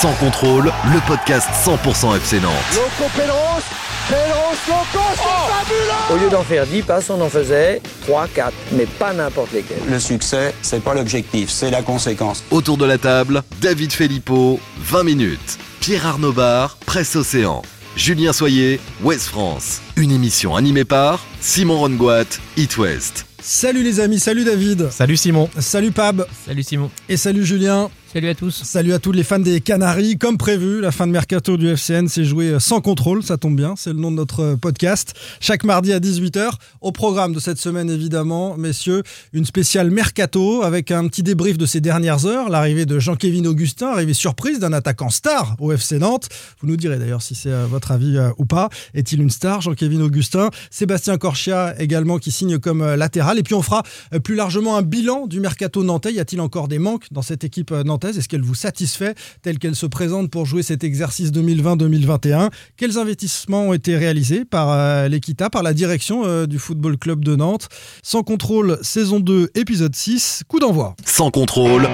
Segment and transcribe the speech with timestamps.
[0.00, 2.52] Sans contrôle, le podcast 100% FC Nantes.
[2.74, 8.50] Loco Loco, c'est fabuleux Au lieu d'en faire 10 passes, on en faisait 3, 4,
[8.72, 9.82] mais pas n'importe lesquels.
[9.90, 12.42] Le succès, c'est pas l'objectif, c'est la conséquence.
[12.50, 15.58] Autour de la table, David Filippo, 20 minutes.
[15.80, 17.60] Pierre Arnaud Bar, Presse Océan.
[17.94, 19.82] Julien Soyer, Ouest France.
[19.96, 23.26] Une émission animée par Simon Rongoat, It West.
[23.42, 24.90] Salut les amis, salut David.
[24.90, 25.50] Salut Simon.
[25.58, 26.26] Salut Pab.
[26.46, 26.90] Salut Simon.
[27.10, 27.90] Et salut Julien.
[28.12, 28.64] Salut à tous.
[28.64, 30.18] Salut à tous les fans des Canaries.
[30.18, 33.74] Comme prévu, la fin de mercato du FCN s'est jouée sans contrôle, ça tombe bien,
[33.76, 35.14] c'est le nom de notre podcast.
[35.38, 40.90] Chaque mardi à 18h, au programme de cette semaine évidemment, messieurs, une spéciale mercato avec
[40.90, 45.10] un petit débrief de ces dernières heures, l'arrivée de Jean-Kévin Augustin, arrivée surprise d'un attaquant
[45.10, 46.28] star au FC Nantes.
[46.60, 48.70] Vous nous direz d'ailleurs si c'est votre avis euh, ou pas.
[48.92, 50.50] Est-il une star, Jean-Kévin Augustin?
[50.72, 53.38] Sébastien Corchia également qui signe comme euh, latéral.
[53.38, 53.84] Et puis on fera
[54.14, 56.12] euh, plus largement un bilan du mercato nantais.
[56.12, 57.99] Y a-t-il encore des manques dans cette équipe nantaise?
[58.08, 63.68] Est-ce qu'elle vous satisfait telle qu'elle se présente pour jouer cet exercice 2020-2021 Quels investissements
[63.68, 67.68] ont été réalisés par euh, l'Equita, par la direction euh, du Football Club de Nantes?
[68.02, 70.94] Sans contrôle, saison 2, épisode 6, coup d'envoi.
[71.04, 71.88] Sans contrôle.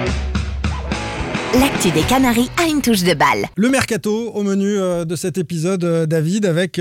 [1.53, 3.47] L'actu des Canaries a une touche de balle.
[3.55, 6.79] Le mercato au menu euh, de cet épisode, David, avec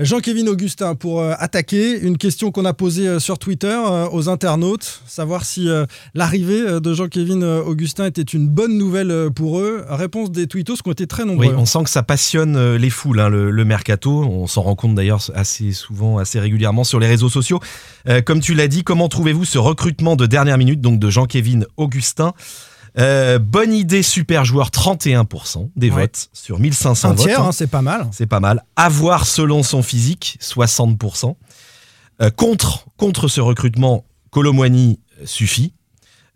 [0.00, 2.00] Jean-Kévin Augustin pour euh, attaquer.
[2.00, 5.68] Une question qu'on a posée euh, sur Twitter euh, aux internautes, savoir si
[6.14, 9.84] l'arrivée de Jean-Kévin Augustin était une bonne nouvelle pour eux.
[9.88, 11.46] Réponse des tweetos qui ont été très nombreux.
[11.46, 14.22] Oui, on sent que ça passionne les foules, hein, le, mercato.
[14.22, 17.60] On s'en rend compte d'ailleurs assez souvent, assez régulièrement sur les réseaux sociaux.
[18.24, 22.32] comme tu l'as dit, comment trouvez-vous ce recrutement de dernière minute donc de Jean-Kévin Augustin?
[22.98, 27.26] Euh, bonne idée, super joueur, 31% des votes sur 1500 Un votes.
[27.26, 28.08] Tiers, hein, c'est pas mal.
[28.12, 28.64] C'est pas mal.
[28.76, 31.36] Avoir selon son physique, 60%.
[32.20, 35.74] Euh, contre, contre ce recrutement, Colomwani suffit,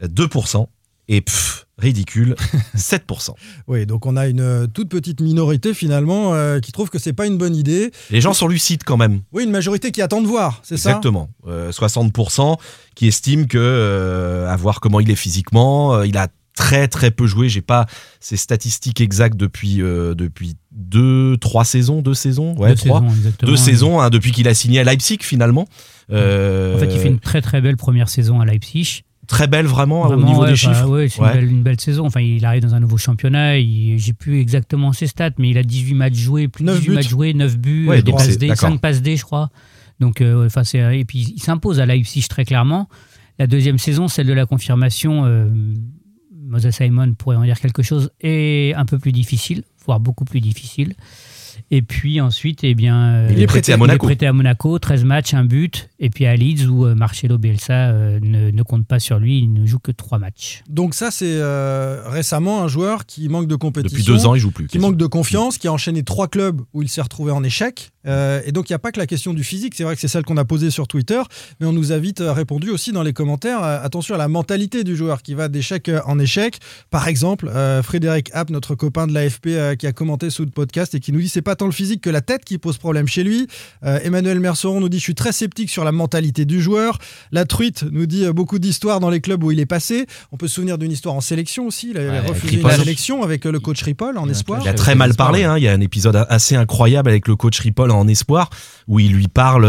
[0.02, 0.66] 2%.
[1.06, 2.34] Et pff, ridicule,
[2.78, 3.34] 7%.
[3.68, 7.26] oui, donc on a une euh, toute petite minorité finalement qui trouve que c'est pas
[7.26, 7.90] une bonne idée.
[8.08, 9.20] Les gens sont lucides quand même.
[9.32, 10.90] Oui, une majorité qui attend de voir, c'est ça?
[10.90, 11.28] Exactement.
[11.46, 12.56] 60%
[12.94, 17.48] qui estiment que, à voir comment il est physiquement, il a très très peu joué.
[17.48, 17.86] J'ai pas
[18.20, 23.32] ces statistiques exactes depuis euh, depuis deux trois saisons, deux saisons, ouais deux trois, saisons,
[23.42, 25.66] deux saisons hein, depuis qu'il a signé à Leipzig finalement.
[26.10, 29.02] Euh, en fait, il fait une très très belle première saison à Leipzig.
[29.26, 30.86] Très belle vraiment, au niveau des chiffres.
[30.86, 32.04] Oui, c'est une, belle saison.
[32.04, 33.58] Enfin, il arrive dans un nouveau championnat.
[33.58, 37.08] J'ai plus exactement ses stats, mais il a 18 matchs joués, plus de 18 matchs
[37.08, 39.48] joués, 9 buts, des passes D, 5 passes D, je crois.
[39.98, 40.62] Donc, euh, enfin,
[40.92, 42.86] et puis il s'impose à Leipzig très clairement.
[43.38, 45.24] La deuxième saison, celle de la confirmation,
[46.54, 50.40] Moses Simon pourrait en dire quelque chose, est un peu plus difficile, voire beaucoup plus
[50.40, 50.94] difficile.
[51.70, 54.06] Et puis ensuite, eh bien, euh, il est prêté à Monaco.
[54.06, 55.90] Il est prêté à Monaco, 13 matchs, un but.
[55.98, 59.52] Et puis à Leeds, où euh, Marcelo Bielsa euh, ne, compte pas sur lui, il
[59.52, 60.62] ne joue que 3 matchs.
[60.68, 61.40] Donc ça, c'est
[62.06, 63.96] récemment un joueur qui manque de compétition.
[63.96, 64.66] Depuis deux ans, il joue plus.
[64.66, 67.90] Qui manque de confiance, qui a enchaîné trois clubs où il s'est retrouvé en échec.
[68.04, 70.08] Et donc il n'y a pas que la question du physique, c'est vrai que c'est
[70.08, 71.20] celle qu'on a posée sur Twitter,
[71.60, 74.96] mais on nous a vite répondu aussi dans les commentaires, attention à la mentalité du
[74.96, 76.58] joueur qui va d'échec en échec.
[76.90, 77.50] Par exemple,
[77.82, 81.20] Frédéric App, notre copain de l'AFP, qui a commenté sous le podcast et qui nous
[81.20, 83.46] dit c'est pas tant le physique que la tête qui pose problème chez lui.
[83.84, 86.98] Euh, Emmanuel Merceron nous dit Je suis très sceptique sur la mentalité du joueur.
[87.32, 90.06] La truite nous dit euh, beaucoup d'histoires dans les clubs où il est passé.
[90.32, 91.90] On peut se souvenir d'une histoire en sélection aussi.
[91.90, 94.60] Il a refusé une sélection avec euh, le coach Ripoll en espoir.
[94.62, 95.44] Il a très mal parlé.
[95.44, 95.58] Hein.
[95.58, 98.50] Il y a un épisode assez incroyable avec le coach Ripoll en espoir
[98.88, 99.64] où il lui parle.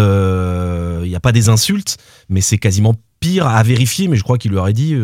[1.03, 1.97] il n'y a pas des insultes,
[2.30, 4.96] mais c'est quasiment pire à vérifier, mais je crois qu'il lui aurait dit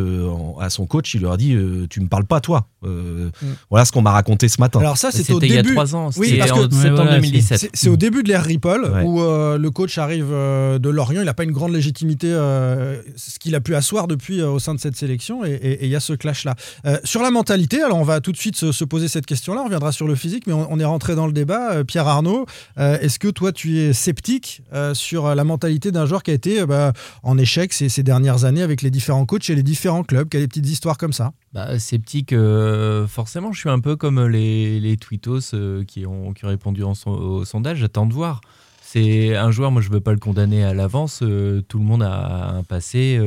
[0.59, 1.55] à son coach, il lui aurait dit
[1.89, 2.67] Tu me parles pas, toi.
[2.83, 3.47] Euh, mm.
[3.69, 4.79] Voilà ce qu'on m'a raconté ce matin.
[4.79, 5.53] Alors ça, c'était au début.
[5.53, 6.09] il y a trois ans.
[6.17, 7.69] Oui, parce en septembre 2017.
[7.73, 11.21] C'est au début de l'ère Ripoll où euh, le coach arrive euh, de Lorient.
[11.21, 14.79] Il n'a pas une grande légitimité, ce qu'il a pu asseoir depuis au sein de
[14.79, 16.55] cette sélection, et il y a ce clash-là.
[17.03, 19.61] sur la mentalité, alors on va tout de suite se, poser cette question-là.
[19.61, 21.83] On reviendra sur le physique, mais on, est rentré dans le débat.
[21.83, 22.45] Pierre Arnaud,
[22.77, 24.63] est-ce que toi, tu es sceptique
[24.93, 28.81] sur la mentalité d'un joueur qui a été bah, en échec ces, dernières années avec
[28.81, 31.33] les différents coachs et les différents clubs, qui a des petites histoires comme ça?
[31.53, 36.33] Bah, Sceptique, euh, forcément, je suis un peu comme les, les tweetos euh, qui, ont,
[36.33, 37.79] qui ont répondu au sondage.
[37.79, 38.41] J'attends de voir.
[38.81, 41.21] C'est un joueur, moi je ne veux pas le condamner à l'avance.
[41.23, 43.19] Euh, tout le monde a un passé.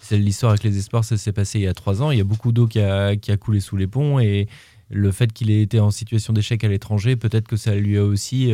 [0.00, 2.10] c'est l'histoire avec les espoirs, ça s'est passé il y a trois ans.
[2.10, 4.18] Il y a beaucoup d'eau qui a, qui a coulé sous les ponts.
[4.18, 4.48] Et
[4.90, 8.04] le fait qu'il ait été en situation d'échec à l'étranger, peut-être que ça lui a
[8.04, 8.52] aussi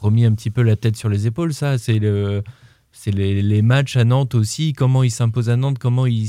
[0.00, 1.54] remis un petit peu la tête sur les épaules.
[1.54, 2.42] Ça, c'est le
[2.98, 6.28] c'est les, matchs à Nantes aussi, comment il s'impose à Nantes, comment il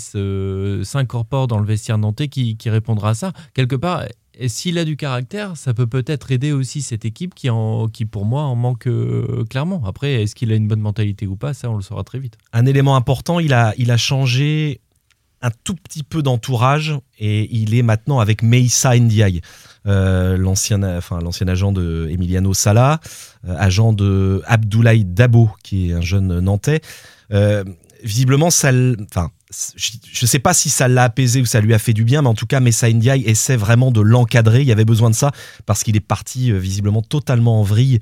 [0.85, 3.33] s'incorpore dans le vestiaire nantais qui, répondra à ça.
[3.53, 4.03] Quelque part,
[4.47, 8.25] s'il a du caractère, ça peut peut-être aider aussi cette équipe qui, en, qui pour
[8.25, 9.81] moi, en manque euh, clairement.
[9.85, 12.37] Après, est-ce qu'il a une bonne mentalité ou pas Ça, on le saura très vite.
[12.53, 14.81] Un élément important, il a, il a changé
[15.41, 19.41] un tout petit peu d'entourage et il est maintenant avec Meissa Ndiaye,
[19.87, 22.99] l'ancien, enfin, agent de Emiliano Sala,
[23.47, 26.81] euh, agent de Abdoulaye Dabo, qui est un jeune Nantais.
[27.31, 27.63] Euh,
[28.03, 28.71] visiblement, ça,
[29.09, 29.31] enfin,
[29.75, 29.91] je
[30.21, 32.27] ne sais pas si ça l'a apaisé ou ça lui a fait du bien, mais
[32.27, 34.61] en tout cas, Messa Ndiaye essaie vraiment de l'encadrer.
[34.61, 35.31] Il y avait besoin de ça
[35.65, 37.99] parce qu'il est parti visiblement totalement en vrille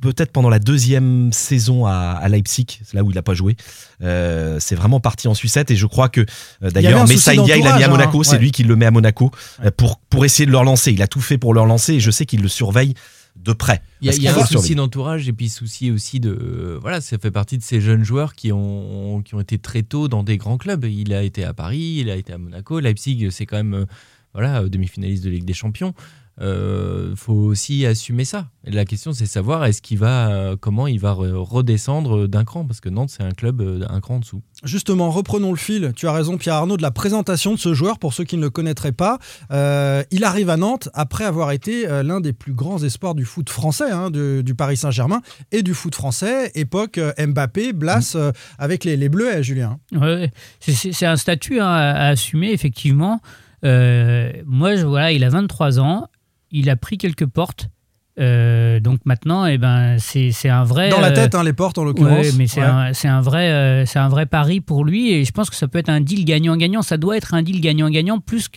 [0.00, 3.56] peut-être pendant la deuxième saison à, Leipzig, c'est là où il n'a pas joué.
[4.02, 6.24] Euh, c'est vraiment parti en sucette et je crois que
[6.62, 8.86] euh, d'ailleurs Messa India il l'a mis à Monaco, hein, c'est lui qui le met
[8.86, 9.30] à Monaco
[9.64, 10.92] euh, pour, pour essayer de le relancer.
[10.92, 12.94] Il a tout fait pour le relancer et je sais qu'il le surveille
[13.36, 13.82] de près.
[14.00, 17.58] Il y a, un souci d'entourage et puis souci aussi de voilà, ça fait partie
[17.58, 20.84] de ces jeunes joueurs qui ont qui ont été très tôt dans des grands clubs.
[20.84, 23.86] Il a été à Paris, il a été à Monaco, Leipzig, c'est quand même
[24.34, 25.94] voilà demi-finaliste de Ligue des Champions
[26.40, 28.46] euh, faut aussi assumer ça.
[28.64, 32.64] Et la question, c'est savoir est-ce qu'il va, euh, comment il va redescendre d'un cran,
[32.64, 34.42] parce que Nantes, c'est un club euh, un cran en dessous.
[34.62, 35.92] Justement, reprenons le fil.
[35.96, 37.98] Tu as raison, Pierre Arnaud, de la présentation de ce joueur.
[37.98, 39.18] Pour ceux qui ne le connaîtraient pas,
[39.52, 43.48] euh, il arrive à Nantes après avoir été l'un des plus grands espoirs du foot
[43.48, 48.32] français, hein, du, Paris Saint-Germain et du foot français, époque Mbappé, Blas, mm.
[48.58, 49.78] avec les, les Bleus, Julien.
[49.92, 50.30] Ouais,
[50.60, 53.20] c'est un statut hein, à, assumer, effectivement.
[53.62, 56.08] moi, je, voilà, il a 23 ans
[56.50, 57.68] il a pris quelques portes.
[58.18, 60.88] Euh, donc maintenant, eh ben, c'est un vrai.
[60.88, 62.26] Dans la tête, hein, les portes en l'occurrence.
[62.26, 65.50] Oui, mais c'est un, vrai, euh, c'est un vrai pari pour lui et je pense
[65.50, 66.82] que ça peut être un deal gagnant-gagnant.
[66.82, 68.48] Ça doit être un deal gagnant-gagnant plus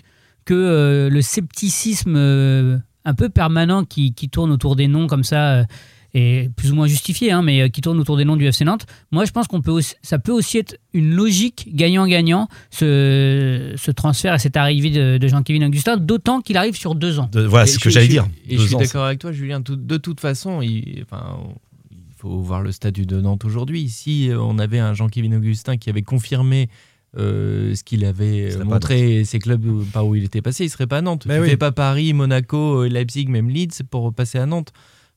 [0.46, 5.66] que euh, le scepticisme un peu permanent qui, qui, tourne autour des noms comme ça
[6.14, 8.66] et plus ou moins justifié, hein, mais euh, qui tourne autour des noms du FC
[8.66, 8.86] Nantes.
[9.12, 14.36] Moi, je pense qu'on peut ça peut aussi être une logique gagnant-gagnant ce, ce, transfert
[14.36, 17.30] et cette arrivée de, Jean-Kévin Augustin, d'autant qu'il arrive sur deux ans.
[17.34, 18.28] voilà, c'est ce que j'allais dire.
[18.50, 19.62] Et je suis d'accord avec toi, Julien.
[19.62, 21.40] de toute façon, il, enfin,
[21.92, 23.88] il faut voir le statut de Nantes aujourd'hui.
[23.88, 26.70] Si euh, on avait un Jean-Kévin Augustin qui avait confirmé
[27.18, 30.98] euh, ce qu'il avait montré ses clubs par où il était passé, il serait pas
[30.98, 31.26] à Nantes.
[31.26, 34.74] Mais il ne fait pas Paris, Monaco, Leipzig, même Leeds pour passer à Nantes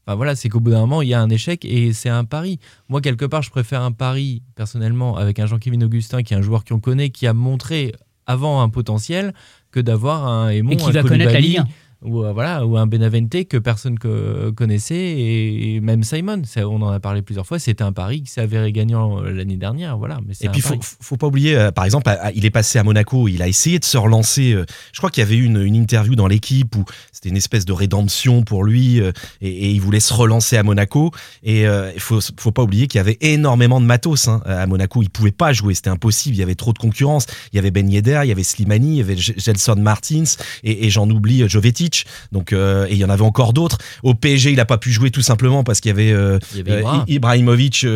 [0.06, 2.59] voilà, c'est qu'au bout d'un moment, il y a un échec et c'est un pari.
[2.89, 6.43] Moi, quelque part, je préfère un pari, personnellement, avec un Jean-Kévin Augustin, qui est un
[6.43, 7.95] joueur qu'on connaît, qui a montré
[8.27, 9.35] avant un potentiel,
[9.71, 11.62] que d'avoir un Aimon, et qui va connaître la Ligue
[12.05, 16.89] ou, euh, voilà, ou un Benavente que personne que, connaissait, et, même Simon, on en
[16.89, 19.97] a parlé plusieurs fois, c'était un pari qui s'est avéré gagnant euh, l'année dernière.
[19.97, 22.79] Voilà, mais et puis, il faut, faut pas oublier, euh, par exemple, il est passé
[22.79, 24.56] à Monaco, il a essayé de se relancer.
[24.93, 27.65] je crois qu'il y avait eu une, une, interview dans l'équipe où c'était une espèce
[27.65, 28.99] de rédemption pour lui,
[29.41, 31.11] et, il voulait se relancer à Monaco.
[31.43, 35.03] Et il faut, faut pas oublier qu'il y avait énormément de matos hein, à Monaco.
[35.03, 37.27] Il pouvait pas jouer, c'était impossible, il y avait trop de concurrence.
[37.53, 40.25] Il y avait Ben Yedder, il y avait Slimani, il y avait Gelson Martins,
[40.62, 41.94] et, et j'en oublie Jovetic.
[42.32, 43.79] Donc, euh, et il y en avait encore d'autres.
[44.02, 46.82] Au PSG, il n'a pas pu jouer tout simplement parce qu'il y avait, euh, euh,
[47.06, 47.87] Ibrahimovic,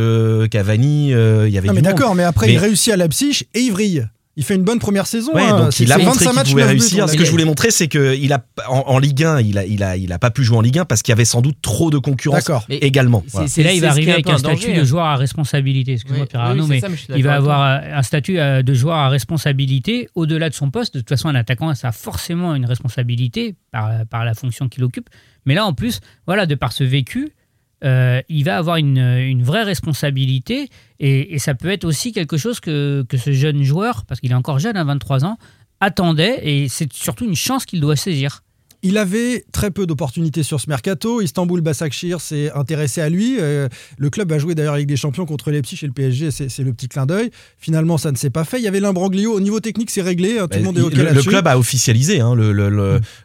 [0.51, 1.09] Cavani.
[1.09, 1.13] il
[1.49, 1.69] y avait.
[1.69, 4.07] Ah, mais d'accord, mais après il réussit à Leipzig et il vrille
[4.39, 5.35] il fait une bonne première saison.
[5.35, 5.65] Ouais, hein.
[5.65, 7.09] donc il a montré qu'il pouvait réussir.
[7.09, 9.97] Ce que je voulais montrer, c'est qu'il a en, Ligue 1, il a, il a,
[9.97, 11.91] il a pas pu jouer en Ligue 1 parce qu'il y avait sans doute trop
[11.91, 13.25] de concurrence également.
[13.49, 15.95] C'est là il va arriver avec un, statut de joueur à responsabilité.
[15.95, 16.81] Excuse-moi, Pierre mais
[17.17, 20.95] il va avoir un statut de joueur à responsabilité au-delà de son poste.
[20.95, 24.85] De toute façon, un attaquant, ça a forcément une responsabilité par, par la fonction qu'il
[24.85, 25.09] occupe.
[25.47, 27.33] Mais là, en plus, voilà, de par ce vécu,
[27.85, 33.05] euh, il va avoir une, vraie responsabilité et, ça peut être aussi quelque chose que,
[33.17, 35.39] ce jeune joueur, parce qu'il est encore jeune à 23 ans,
[35.81, 38.43] attendait et c'est surtout une chance qu'il doit saisir.
[38.83, 41.21] Il avait très peu d'opportunités sur ce mercato.
[41.21, 43.37] Istanbul Basakshir s'est intéressé à lui.
[43.41, 46.59] Euh, le club a joué d'ailleurs avec des champions contre Leipzig et le PSG, c'est
[46.59, 47.31] le petit clin d'œil.
[47.59, 48.59] Finalement, ça ne s'est pas fait.
[48.59, 49.33] Il y avait l'imbroglio.
[49.33, 50.39] Au niveau technique, c'est réglé.
[50.39, 52.35] Hein, tout le monde est OK Le, le club a officialisé hein,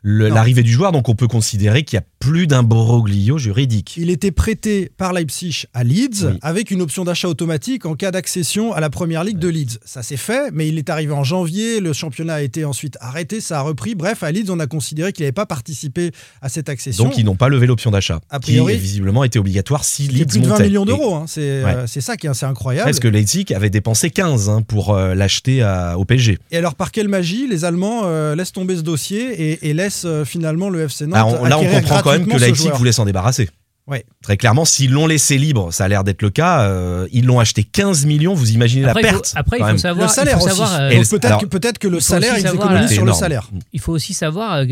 [0.04, 3.96] l'arrivée du joueur, donc on peut considérer qu'il y a plus d'imbroglio juridique.
[3.98, 8.74] Il était prêté par Leipzig à Leeds avec une option d'achat automatique en cas d'accession
[8.74, 9.80] à la première ligue de Leeds.
[9.86, 11.80] Ça s'est fait, mais il est arrivé en janvier.
[11.80, 13.96] Le championnat a été ensuite arrêté, ça a repris.
[13.96, 17.04] Bref, à Leeds, on a considéré qu'il n'avait pas participer à cette accession.
[17.06, 20.26] Donc ils n'ont pas levé l'option d'achat, a priori, qui visiblement été obligatoire si Leeds
[20.26, 21.26] plus de 20 millions d'euros, hein.
[21.38, 22.86] euh, c'est ça qui est assez incroyable.
[22.86, 25.64] Parce que Leipzig avait dépensé 15 hein, pour euh, l'acheter
[25.98, 26.40] au PSG.
[26.52, 30.70] Et alors par quelle magie les Allemands euh, laissent tomber ce dossier et, laissent finalement
[30.70, 33.50] le FC Nantes Là on comprend quand même que Leipzig voulait s'en débarrasser.
[33.86, 34.06] Ouais.
[34.22, 36.72] Très clairement, s'ils l'ont laissé libre, ça a l'air d'être le cas,
[37.12, 39.34] ils l'ont acheté 15 millions, vous imaginez la perte.
[39.36, 40.08] après, il faut savoir.
[40.08, 41.18] Le salaire aussi.
[41.48, 43.50] Peut-être que, le salaire, ils économisent sur le salaire.
[43.74, 44.66] Il faut aussi savoir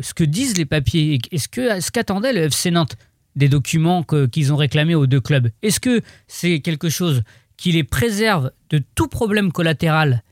[0.00, 1.20] ce que disent les papiers.
[1.30, 2.96] Est-ce que ce qu'attendait le FC Nantes
[3.36, 5.50] des documents qu'ils ont réclamés aux deux clubs?
[5.62, 7.22] Est-ce que c'est quelque chose
[7.56, 10.23] qui les préserve de tout problème collatéral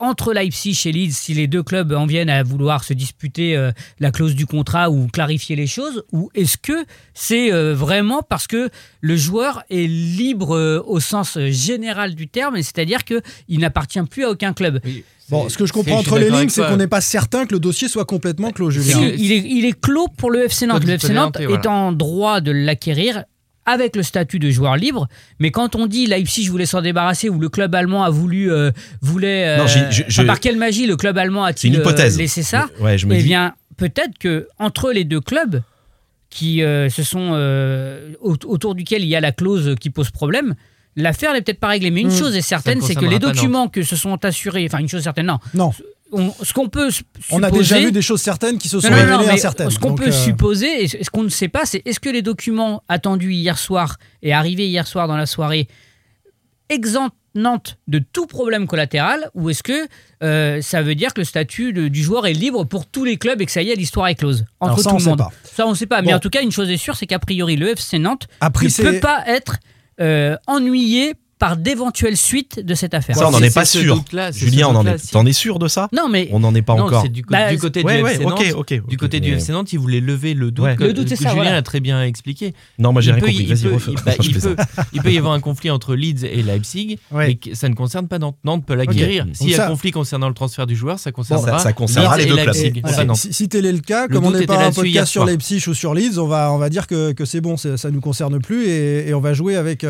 [0.00, 3.70] entre Leipzig et Leeds, si les deux clubs en viennent à vouloir se disputer euh,
[4.00, 8.46] la clause du contrat ou clarifier les choses, ou est-ce que c'est euh, vraiment parce
[8.46, 8.70] que
[9.02, 14.30] le joueur est libre euh, au sens général du terme, c'est-à-dire qu'il n'appartient plus à
[14.30, 14.80] aucun club
[15.28, 17.60] Bon, ce que je comprends entre les lignes, c'est qu'on n'est pas certain que le
[17.60, 18.98] dossier soit complètement clos, Julien.
[19.16, 20.84] il, est, il, est, clos pour le FC Nantes.
[20.84, 23.22] Le FC Nantes est en droit de l'acquérir
[23.70, 25.08] avec le statut de joueur libre.
[25.38, 28.70] Mais quand on dit Leipzig voulait s'en débarrasser ou le club allemand a voulu, euh,
[29.00, 33.14] voulait, euh, par quelle magie le club allemand a-t-il euh, laissé ça ouais, je me
[33.14, 35.62] Eh bien, peut-être que entre les deux clubs
[36.28, 37.32] qui se sont
[38.20, 40.54] autour duquel il y a la clause qui pose problème.
[40.96, 42.18] L'affaire n'est peut-être pas réglée, mais une hmm.
[42.18, 45.26] chose est certaine, c'est que les documents que se sont assurés, enfin une chose certaine,
[45.26, 45.72] non, non
[46.42, 46.90] ce qu'on peut
[47.30, 49.70] on a déjà vu des choses certaines qui se sont révélées incertaines.
[49.70, 52.22] Ce qu'on peut euh, supposer et ce qu'on ne sait pas, c'est est-ce que les
[52.22, 55.68] documents attendus hier soir et arrivés hier soir dans la soirée
[56.68, 59.86] exemptent Nantes de tout problème collatéral ou est-ce que
[60.22, 63.40] euh, ça veut dire que le statut du joueur est libre pour tous les clubs
[63.40, 65.22] et que ça y est, l'histoire est close entre tout le monde?
[65.44, 66.02] Ça, on ne sait pas.
[66.02, 68.82] Mais en tout cas, une chose est sûre, c'est qu'a priori, le FC Nantes ne
[68.82, 69.58] peut pas être
[70.00, 73.16] euh, ennuyé par d'éventuelles suites de cette affaire.
[73.16, 74.04] Ça, on n'en est, pas sûr.
[74.32, 75.88] Julien, on en est, t'en es sûr de ça?
[75.90, 77.08] Non, mais on n'en est pas encore.
[77.08, 78.42] Du, bah, du, côté du FC Nantes,
[78.86, 80.68] du côté du FC Nantes, il voulait lever le doute.
[80.78, 81.30] Le doute, c'est ça.
[81.30, 82.52] Julien a très bien expliqué.
[82.78, 83.94] Non, moi j'ai rien compris.
[84.04, 84.12] Bah,
[84.92, 88.18] il peut y avoir un conflit entre Leeds et Leipzig, mais ça ne concerne pas
[88.18, 88.36] Nantes.
[88.44, 89.26] Nantes peut l'acquérir.
[89.32, 91.58] S'il y a un conflit concernant le transfert du joueur, ça concernera.
[91.58, 93.14] Ça concernera les deux clubs.
[93.14, 95.94] Si tel est le cas, comme on n'est pas un podcast sur Leipzig ou sur
[95.94, 99.32] Leeds, on va dire que c'est bon, ça ne nous concerne plus et on va
[99.32, 99.86] jouer avec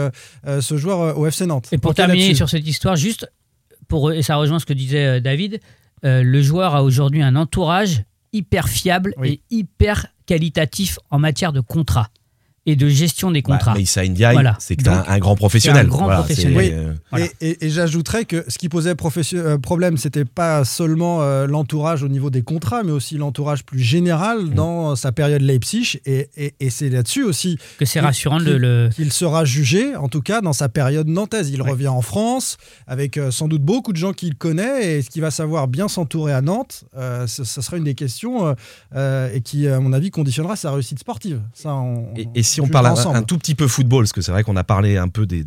[0.47, 1.69] ce joueur au FC Nantes.
[1.73, 3.31] Et pour terminer sur cette histoire, juste,
[3.89, 5.61] pour, et ça rejoint ce que disait euh, David,
[6.05, 11.61] euh, le joueur a aujourd'hui un entourage hyper fiable et hyper qualitatif en matière de
[11.61, 12.09] contrat
[12.67, 13.73] et de gestion des contrats.
[13.73, 15.87] Bah, Issa Ndiaye, c'est que un, un, grand professionnel.
[15.87, 16.99] Un grand professionnel.
[17.15, 18.95] Euh, et, et, j'ajouterais que ce qui posait
[19.35, 23.79] euh, problème, c'était pas seulement euh, l'entourage au niveau des contrats, mais aussi l'entourage plus
[23.79, 24.51] général mm.
[24.51, 26.01] dans sa période Leipzig.
[26.05, 26.29] Et,
[26.71, 28.91] c'est là-dessus aussi que c'est rassurant qu'il le...
[29.11, 31.51] sera jugé, en tout cas dans sa période nantaise.
[31.51, 35.23] Il revient en France avec sans doute beaucoup de gens qu'il connaît et ce qu'il
[35.23, 36.85] va savoir bien s'entourer à Nantes,
[37.27, 38.55] ce, sera une des questions
[38.95, 41.41] et qui, à mon avis, conditionnera sa réussite sportive.
[41.55, 41.77] Ça,
[42.35, 44.65] et si on parle un, tout petit peu football, parce que c'est vrai qu'on a
[44.65, 45.45] parlé un peu des,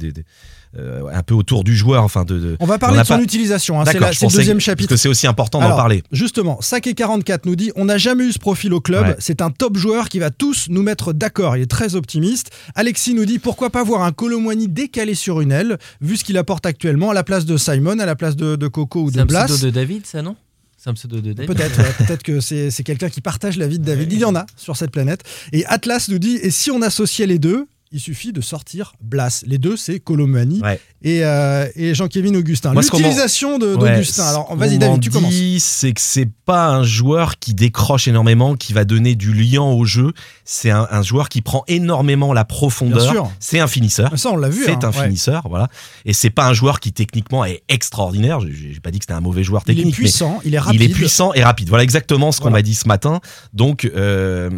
[0.75, 2.03] euh, un peu autour du joueur.
[2.03, 3.79] Enfin de, on va parler de son utilisation.
[3.79, 4.89] Hein, c'est le deuxième chapitre.
[4.89, 6.01] Parce que c'est aussi important d'en parler.
[6.11, 9.15] Justement, Saké44 nous dit on n'a jamais eu ce profil au club.
[9.19, 11.57] C'est un top joueur qui va tous nous mettre d'accord.
[11.57, 12.49] Il est très optimiste.
[12.73, 16.37] Alexis nous dit pourquoi pas voir un Colomwani décalé sur une aile, vu ce qu'il
[16.37, 19.45] apporte actuellement à la place de Simon, à la place de, Coco ou de Blas.
[19.45, 20.35] C'est un pseudo de David, ça non?
[20.83, 21.53] C'est un pseudo de David.
[21.53, 24.11] Peut-être, peut-être que c'est quelqu'un qui partage la vie de David.
[24.11, 25.23] Il y en a sur cette planète.
[25.53, 29.43] Et Atlas nous dit et si on associait les deux, il suffit de sortir Blas.
[29.45, 30.61] Les deux, c'est Colomani
[31.03, 32.73] et, euh, et Jean-Kévin Augustin.
[32.73, 34.25] L'utilisation d'Augustin.
[34.25, 35.33] Alors, vas-y, David, tu commences.
[35.59, 39.85] c'est que c'est pas un joueur qui décroche énormément, qui va donner du lien au
[39.85, 40.11] jeu.
[40.43, 43.31] C'est un, joueur qui prend énormément la profondeur.
[43.39, 44.17] C'est un finisseur.
[44.17, 44.63] Ça, on l'a vu.
[44.65, 45.67] C'est hein, un finisseur, voilà.
[46.05, 48.39] Et c'est pas un joueur qui techniquement est extraordinaire.
[48.39, 49.85] J'ai pas dit que c'était un mauvais joueur technique.
[49.85, 50.81] Il est puissant, il est rapide.
[50.81, 51.69] Il est puissant et rapide.
[51.69, 53.19] Voilà exactement ce qu'on m'a dit ce matin.
[53.53, 54.49] Donc, euh,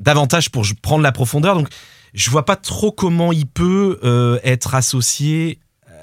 [0.00, 1.56] davantage pour prendre la profondeur.
[1.56, 1.68] Donc,
[2.14, 5.58] je vois pas trop comment il peut euh, être associé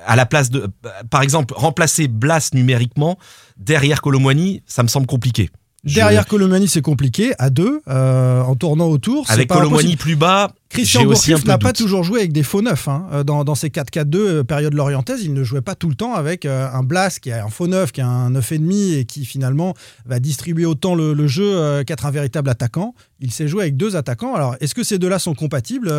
[0.05, 0.67] à la place de,
[1.09, 3.17] par exemple, remplacer Blas numériquement
[3.57, 5.49] derrière Colomwani, ça me semble compliqué.
[5.83, 9.25] Derrière Colomani, c'est compliqué, à deux, euh, en tournant autour.
[9.29, 12.87] Avec Colomani plus bas, Christian Gourcuff n'a pas toujours joué avec des faux neufs.
[12.87, 13.07] Hein.
[13.11, 16.13] Euh, dans, dans, ces 4-4-2 euh, période lorientaise, il ne jouait pas tout le temps
[16.13, 19.73] avec un Blas qui a un faux neuf, qui a un 9,5 et qui finalement
[20.05, 22.93] va distribuer autant le, jeu qu'être un véritable attaquant.
[23.19, 24.35] Il s'est joué avec deux attaquants.
[24.35, 25.91] Alors, est-ce que ces deux-là sont compatibles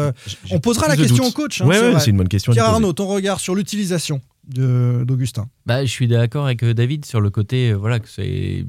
[0.50, 1.60] On posera la question au coach.
[1.60, 2.52] Hein, oui, c'est une bonne question.
[2.52, 5.48] Pierre Arnaud, ton regard sur l'utilisation d'Augustin?
[5.66, 8.64] Bah, Je suis d'accord avec David sur le côté voilà, que c'est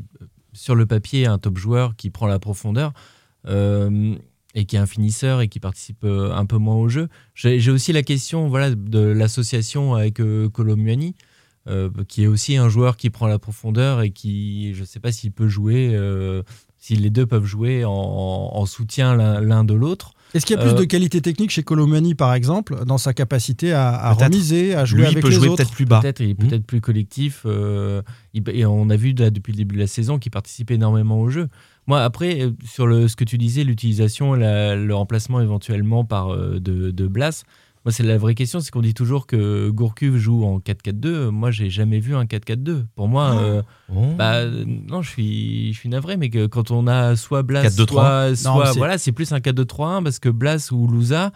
[0.63, 2.93] sur le papier un top joueur qui prend la profondeur
[3.47, 4.15] euh,
[4.55, 7.09] et qui est un finisseur et qui participe euh, un peu moins au jeu.
[7.35, 11.15] J'ai aussi la question voilà, de l'association avec euh, Colomuani,
[12.07, 15.11] qui est aussi un joueur qui prend la profondeur et qui, je ne sais pas
[15.11, 15.97] s'il peut jouer,
[16.77, 20.13] si les deux peuvent jouer en soutien l'un de l'autre.
[20.33, 23.13] Est-ce qu'il y a plus euh, de qualité technique chez Colomani, par exemple, dans sa
[23.13, 26.01] capacité à, remiser, à jouer Lui, avec il peut les jouer autres peut-être plus bas.
[26.01, 26.47] Peut-être, il est hmm.
[26.47, 27.43] peut-être plus collectif.
[27.45, 28.01] Euh,
[28.33, 31.49] et on a vu depuis le début de la saison qu'il participe énormément au jeu.
[31.85, 36.59] Moi, après, euh, sur le, ce que tu disais, l'utilisation, le remplacement éventuellement par de,
[36.91, 37.43] de Blas,
[37.85, 41.29] moi, c'est la vraie question, c'est qu'on dit toujours que Gourcuff joue en 4-4-2.
[41.29, 42.85] Moi, j'ai jamais vu un 4-4-2.
[42.95, 43.61] Pour moi, oh.
[43.93, 44.05] Oh.
[44.17, 48.35] bah non, je suis, je suis navré, mais que quand on a soit Blas, soit,
[48.37, 51.31] soit voilà, c'est plus un 4-2-3-1 parce que Blas ou Louza,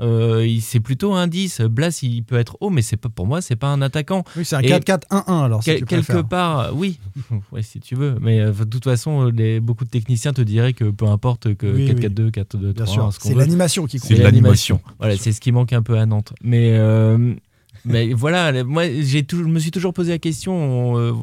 [0.00, 1.62] Euh, c'est plutôt un 10.
[1.62, 4.24] Blas, il peut être haut, mais c'est pas pour moi, c'est pas un attaquant.
[4.36, 5.62] Oui, c'est un 4-4-1-1 alors.
[5.62, 6.98] Si quelque part, oui,
[7.52, 8.16] ouais, si tu veux.
[8.20, 11.66] Mais euh, de toute façon, les, beaucoup de techniciens te diraient que peu importe que
[11.66, 13.16] 4-4-2, 4-2-3.
[13.20, 14.08] C'est l'animation qui compte.
[14.08, 14.80] C'est l'animation.
[14.98, 16.32] Voilà, c'est ce qui manque un peu à Nantes.
[16.42, 17.34] Mais euh,
[17.84, 20.54] mais voilà, moi, j'ai je me suis toujours posé la question.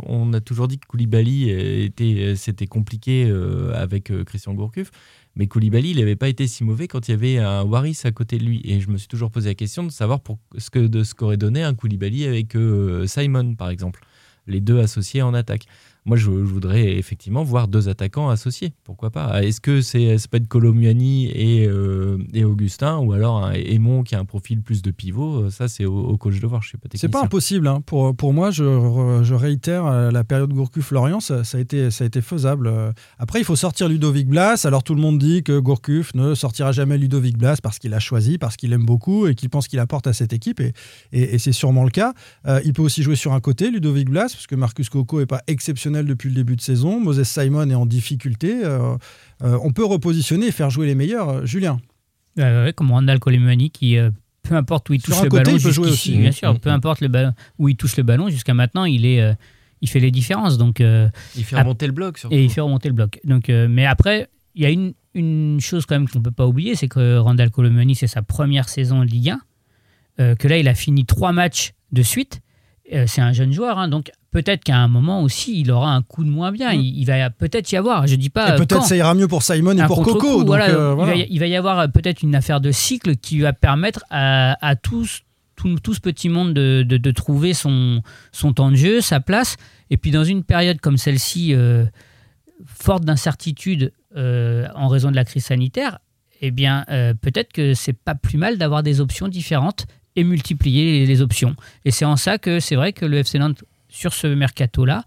[0.06, 3.34] On, a toujours dit que Koulibaly était, c'était compliqué
[3.74, 4.92] avec Christian Gourcuff.
[5.40, 8.12] Mais Koulibaly, il n'avait pas été si mauvais quand il y avait un Waris à
[8.12, 8.60] côté de lui.
[8.66, 11.64] Et je me suis toujours posé la question de savoir pour ce de qu'aurait donné
[11.64, 14.02] un Koulibaly avec euh, Simon, par exemple.
[14.48, 15.64] Les deux associés en attaque.
[16.06, 18.74] Moi, je, voudrais effectivement voir deux attaquants associés.
[18.84, 23.52] Pourquoi pas Est-ce que c'est pas être Colomiani et, euh, et, Augustin ou alors un
[23.52, 26.62] Aimon qui a un profil plus de pivot Ça, c'est au, coach de voir.
[26.62, 27.68] Je suis pas C'est pas impossible.
[27.68, 27.82] Hein.
[27.86, 28.64] Pour, pour moi, je,
[29.24, 32.68] je réitère euh, la période Gourcuff-Lorient, ça, a été, ça a été faisable.
[32.68, 34.66] Euh, après, il faut sortir Ludovic Blas.
[34.66, 38.00] Alors, tout le monde dit que Gourcuff ne sortira jamais Ludovic Blas parce qu'il a
[38.00, 40.62] choisi, parce qu'il aime beaucoup et qu'il pense qu'il apporte à cette équipe.
[40.62, 40.74] Et,
[41.12, 42.14] et, c'est sûrement le cas.
[42.64, 45.42] il peut aussi jouer sur un côté, Ludovic Blas, parce que Marcus Coco n'est pas
[45.48, 47.00] exceptionnel depuis le début de saison.
[47.00, 48.62] Moses Simon est en difficulté.
[48.64, 48.96] Euh,
[49.44, 51.30] euh, on peut repositionner et faire jouer les meilleurs.
[51.30, 51.80] Euh, Julien
[52.76, 53.98] Comme Randall Colemani qui
[54.44, 56.18] peu importe où il touche le ballon, il peut jouer aussi.
[56.18, 59.22] Bien sûr, peu importe le ballon, où il touche le ballon, jusqu'à maintenant, il est,
[59.82, 60.58] il fait les différences.
[60.58, 62.18] Donc, il fait remonter le bloc.
[62.18, 62.36] Surtout.
[62.36, 63.20] Et il fait remonter le bloc.
[63.26, 66.48] Donc, mais après, il y a une, une chose quand même qu'on ne peut pas
[66.48, 69.36] oublier, c'est que Randall Colomani, c'est sa première saison en Ligue
[70.18, 72.42] 1, que là, il a fini trois matchs de suite.
[73.08, 76.24] C'est un jeune joueur, hein, donc peut-être qu'à un moment aussi, il aura un coup
[76.24, 76.76] de moins bien.
[76.76, 76.82] Mm.
[76.82, 78.54] Il, va peut-être y avoir, je dis pas.
[78.54, 80.42] peut-être ça ira mieux pour Simon et pour Coco.
[80.54, 84.76] Euh, il, va, y avoir euh, peut-être une affaire de cycle qui va permettre à,
[84.82, 85.22] tous,
[85.56, 89.58] tout, ce petit monde de, trouver son, son temps de jeu, sa place.
[89.90, 91.86] Et puis dans une période comme celle-ci, euh,
[92.66, 96.00] forte d'incertitude en raison de la crise sanitaire,
[96.42, 96.86] eh bien,
[97.22, 101.56] peut-être que c'est pas plus mal d'avoir des options différentes et multiplier les options.
[101.86, 105.04] Et c'est en ça que c'est vrai que le FC Nantes sur ce mercato-là,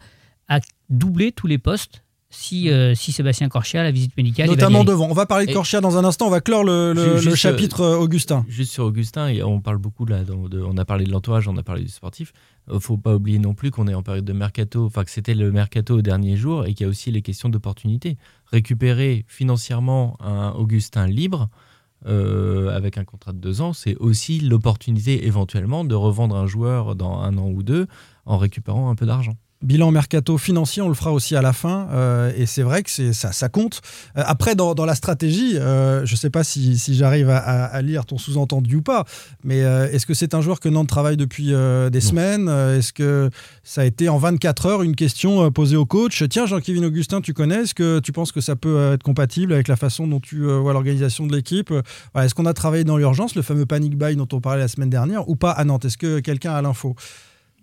[0.49, 4.49] a doublé tous les postes si, euh, si Sébastien Corchia la visite médicale.
[4.49, 5.07] Notamment devant.
[5.09, 6.29] On va parler de Corchia dans un instant.
[6.29, 8.45] On va clore le, chapitre euh, Augustin.
[8.49, 10.21] Juste sur Augustin, on parle beaucoup là.
[10.31, 12.33] on a parlé de l'entourage, on a parlé du sportif.
[12.69, 15.11] Il euh, faut pas oublier non plus qu'on est en période de mercato, enfin que
[15.11, 18.17] c'était le mercato au dernier jour et qu'il y a aussi les questions d'opportunité.
[18.47, 21.51] Récupérer financièrement un Augustin libre.
[22.07, 27.21] Avec un contrat de deux ans, c'est aussi l'opportunité éventuellement de revendre un joueur dans
[27.21, 27.87] un an ou deux
[28.27, 29.37] en récupérant un peu d'argent.
[29.63, 31.89] Bilan mercato financier, on le fera aussi à la fin.
[31.93, 33.81] Euh, et c'est vrai que ça, ça compte.
[34.17, 38.19] Euh, après, dans, la stratégie, euh, je ne sais pas si, j'arrive à, lire ton
[38.19, 39.05] sous-entendu ou pas,
[39.45, 41.53] mais est-ce que c'est un joueur que Nantes travaille depuis
[41.91, 43.31] des semaines Est-ce que
[43.63, 46.23] ça a été en 24 heures une question posée au coach?
[46.29, 49.69] Tiens, Jean-Kévin Augustin, tu connais Est-ce que tu penses que ça peut être compatible avec
[49.69, 51.73] la façon dont tu vois l'organisation de l'équipe?
[52.17, 54.91] Est-ce qu'on a travaillé dans l'urgence, le fameux panic buy dont on parlait la semaine
[54.91, 55.53] dernière, ou pas?
[55.53, 56.97] À Nantes Est-ce que quelqu'un a l'info?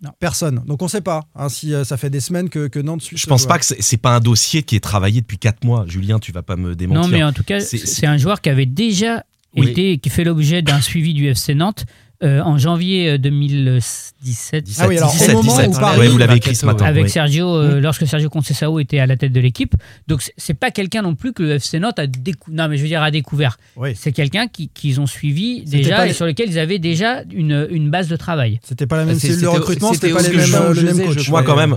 [0.02, 0.10] Non.
[0.18, 0.62] Personne.
[0.66, 3.02] Donc on ne sait pas hein, si euh, ça fait des semaines que, que Nantes
[3.02, 3.16] suit.
[3.16, 5.84] Je pense pas que c'est pas un dossier qui est travaillé depuis 4 mois.
[5.86, 7.02] Julien, tu vas pas me démentir.
[7.02, 10.62] Non, mais en tout cas, c'est un joueur qui avait déjà été, qui fait l'objet
[10.62, 11.84] d'un suivi du FC Nantes
[12.22, 14.68] euh, en janvier 2017.
[14.68, 16.84] Euh, ah oui, alors au moment où vous l'avez écrit ce matin.
[16.84, 19.74] Avec Sergio, euh, lorsque Sergio Conceição était à la tête de l'équipe.
[20.06, 22.54] Donc c'est pas quelqu'un non plus que le FC Nantes a découvert.
[22.54, 23.56] Non, mais je veux dire a découvert.
[23.94, 28.08] C'est quelqu'un qu'ils ont suivi déjà et sur lequel ils avaient déjà une, une base
[28.08, 28.60] de travail.
[28.64, 31.28] C'était pas la même cellule de recrutement, c'était pas les mêmes, le même coach.
[31.30, 31.76] Moi quand même,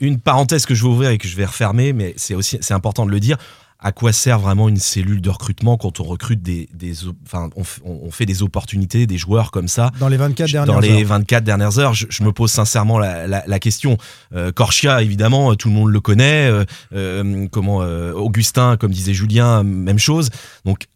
[0.00, 2.74] une parenthèse que je vais ouvrir et que je vais refermer, mais c'est aussi c'est
[2.74, 3.36] important de le dire
[3.80, 8.10] à quoi sert vraiment une cellule de recrutement quand on recrute des, des enfin, on,
[8.10, 9.92] fait des opportunités, des joueurs comme ça?
[10.00, 10.80] Dans les 24 dernières heures.
[10.80, 13.96] Dans les 24 dernières heures, je, me pose sincèrement la, la, question.
[14.34, 16.50] Euh, Corchia, évidemment, tout le monde le connaît.
[16.50, 20.30] Euh, euh, comment Augustin, comme disait Julien, même chose.
[20.64, 20.86] Donc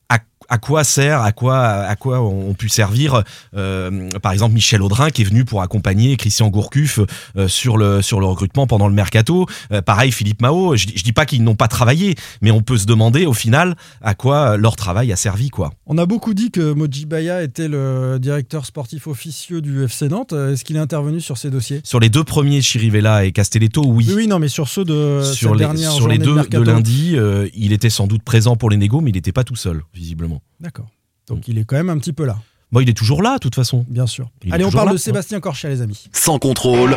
[0.52, 3.22] à quoi sert, à quoi, à quoi ont pu servir,
[3.56, 7.00] euh, par exemple, Michel Audrin qui est venu pour accompagner Christian Gourcuff
[7.38, 9.46] euh, sur, le, sur le recrutement pendant le mercato.
[9.72, 12.76] Euh, pareil, Philippe Mao, je, je dis pas qu'ils n'ont pas travaillé, mais on peut
[12.76, 15.48] se demander au final à quoi leur travail a servi.
[15.48, 15.72] quoi.
[15.86, 20.34] On a beaucoup dit que Moji Baya était le directeur sportif officieux du FC Nantes.
[20.34, 21.80] Est-ce qu'il est intervenu sur ces dossiers?
[21.82, 24.06] Sur les deux premiers, Chirivella et Castelletto, oui.
[24.14, 27.16] Oui, non, mais sur ceux de sur les, Sur les deux de, lundi,
[27.54, 30.41] il était sans doute présent pour les négos, mais il n'était pas tout seul, visiblement.
[30.60, 30.88] D'accord.
[31.26, 32.38] Donc il est quand même un petit peu là.
[32.70, 33.84] Bon, il est toujours là, de toute façon.
[33.88, 34.30] Bien sûr.
[34.50, 36.08] Allez, on parle de Sébastien Corchia, les amis.
[36.12, 36.96] Sans contrôle.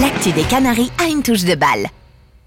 [0.00, 1.86] L'actu des Canaries a une touche de balle.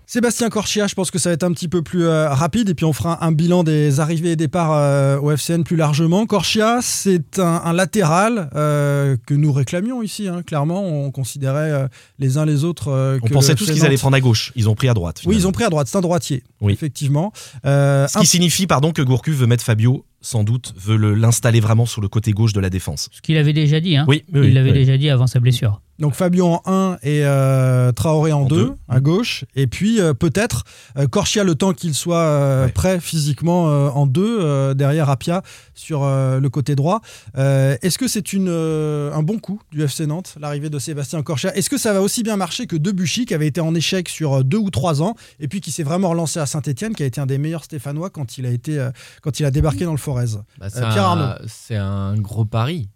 [0.07, 2.75] Sébastien Corchia, je pense que ça va être un petit peu plus euh, rapide et
[2.75, 6.25] puis on fera un bilan des arrivées et départs euh, au FCN plus largement.
[6.27, 10.85] Corchia, c'est un, latéral euh, que nous réclamions ici, hein, clairement.
[10.85, 11.89] On considérait
[12.19, 13.19] les uns les autres.
[13.21, 14.51] on pensait tous qu'ils allaient prendre à gauche.
[14.55, 15.21] Ils ont pris à droite.
[15.25, 15.87] Oui, ils ont pris à droite.
[15.87, 16.73] C'est un droitier, oui.
[16.73, 17.33] effectivement.
[17.63, 22.01] Ce qui signifie pardon, que Gourcuff veut mettre Fabio sans doute, veut l'installer vraiment sur
[22.01, 23.09] le côté gauche de la défense.
[23.11, 23.95] Ce qu'il avait déjà dit.
[23.95, 24.05] Hein.
[24.07, 25.81] Oui, il l'avait déjà dit avant sa blessure.
[25.97, 29.45] Donc Fabio en 1 et euh, Traoré en, 2 à gauche.
[29.55, 30.63] Et puis euh, peut-être
[30.97, 35.41] euh, Corchia le temps qu'il soit prêt physiquement en 2 derrière Apia
[35.73, 37.01] sur le côté droit.
[37.35, 41.55] Est-ce que c'est un bon coup du FC Nantes, l'arrivée de Sébastien Corchia?
[41.55, 44.43] Est-ce que ça va aussi bien marcher que Debuchy qui avait été en échec sur
[44.43, 47.21] 2 ou 3 ans et puis qui s'est vraiment relancé à Saint-Etienne, qui a été
[47.21, 48.89] un des meilleurs Stéphanois quand il a, été,
[49.21, 51.45] quand il a débarqué dans le Forez bah, Arnaud.
[51.47, 52.89] C'est un gros pari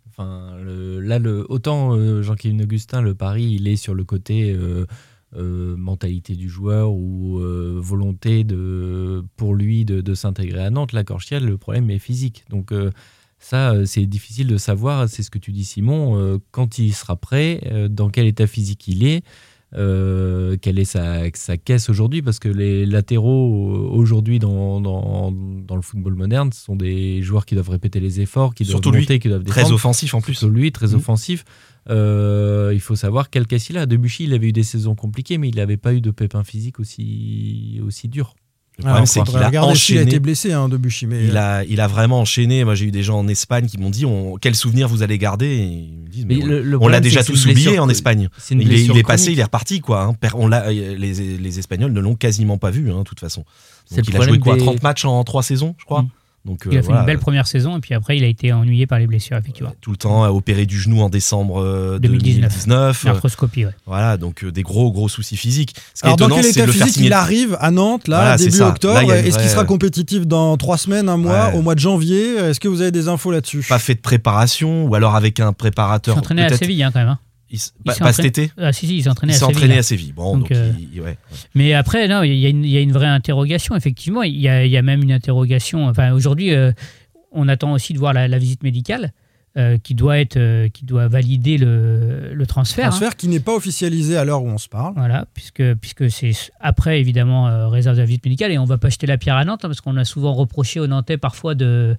[0.99, 4.86] là, le, autant euh, Jean-Kévin Augustin, le pari, il est sur le côté euh,
[5.36, 7.39] euh, mentalité du joueur ou
[7.79, 10.93] volonté de, pour lui de, s'intégrer à Nantes.
[10.93, 12.45] La Corchiel, le problème est physique.
[12.49, 12.73] Donc
[13.38, 15.08] ça, c'est difficile de savoir.
[15.08, 16.39] C'est ce que tu dis, Simon.
[16.51, 19.23] quand il sera prêt, dans quel état physique il est.
[19.75, 22.21] Euh, quelle est sa, sa caisse aujourd'hui?
[22.21, 27.53] Parce que les latéraux aujourd'hui dans, dans, dans, le football moderne sont des joueurs qui
[27.53, 29.67] doivent répéter les efforts, qui doivent monter, qui doivent défendre.
[29.67, 30.34] Très offensif en plus.
[30.34, 30.95] Surtout lui, très mmh.
[30.95, 31.45] offensif.
[31.89, 33.86] Euh, il faut savoir quelle caisse il a.
[33.86, 36.79] Debuchy, il avait eu des saisons compliquées, mais il n'avait pas eu de pépin physique
[36.79, 38.36] aussi, aussi dur.
[38.79, 39.99] Le problème, c'est qu'il a enchaîné.
[39.99, 41.05] Il a été blessé, hein, Debuchy.
[41.05, 41.25] Mais...
[41.25, 42.63] Il, a, il a vraiment enchaîné.
[42.63, 45.17] Moi, j'ai eu des gens en Espagne qui m'ont dit on, quel souvenir vous allez
[45.17, 45.89] garder?
[46.79, 48.29] On, l'a déjà tous oublié en Espagne.
[48.49, 49.81] il, est, il est, passé, il est reparti.
[49.81, 50.29] Quoi, hein.
[50.33, 53.43] on les, les, Espagnols ne l'ont quasiment pas vu, hein, de toute façon.
[53.91, 56.05] Donc, il a joué quoi 30 matchs en 3 saisons, je crois?
[56.45, 58.88] Il a euh, fait une belle première saison et puis après il a été ennuyé
[58.88, 59.73] par les blessures effectivement.
[59.82, 63.06] tout le temps a opéré du genou en décembre 2019.
[63.06, 63.71] Euh, Arthroscopie, ouais.
[63.86, 65.75] Voilà, donc euh, des gros gros soucis physiques.
[65.93, 69.12] Ce Alors dans quel état physique il arrive à Nantes là début octobre?
[69.12, 72.36] Est-ce qu'il sera compétitif dans trois semaines, un mois, au mois de janvier?
[72.36, 73.65] Est-ce que vous avez des infos là-dessus?
[73.67, 76.15] Pas fait de préparation ou alors avec un préparateur.
[76.15, 77.10] Il s'entraînait à Séville hein, quand même.
[77.10, 77.19] Hein.
[77.51, 78.51] Il, pas, cet été?
[78.57, 79.71] Ah si, si, il s'entraînait à Séville.
[79.73, 80.13] à Séville.
[80.13, 81.17] Bon, donc, ouais,
[81.55, 84.23] Mais après, non, il y, a une, il y, a une vraie interrogation, effectivement.
[84.23, 85.88] Il y a, il y a même une interrogation.
[85.88, 86.53] Enfin, aujourd'hui,
[87.31, 89.13] on attend aussi de voir la, visite médicale.
[89.57, 92.85] Euh, qui doit être euh, qui doit valider le, le transfert.
[92.85, 92.89] Hein.
[92.89, 94.93] Transfert qui n'est pas officialisé à l'heure où on se parle.
[94.95, 98.77] Voilà, puisque puisque c'est après évidemment euh, réserve de la visite médicale et on va
[98.77, 101.55] pas jeter la pierre à Nantes hein, parce qu'on a souvent reproché aux Nantais parfois
[101.55, 101.97] de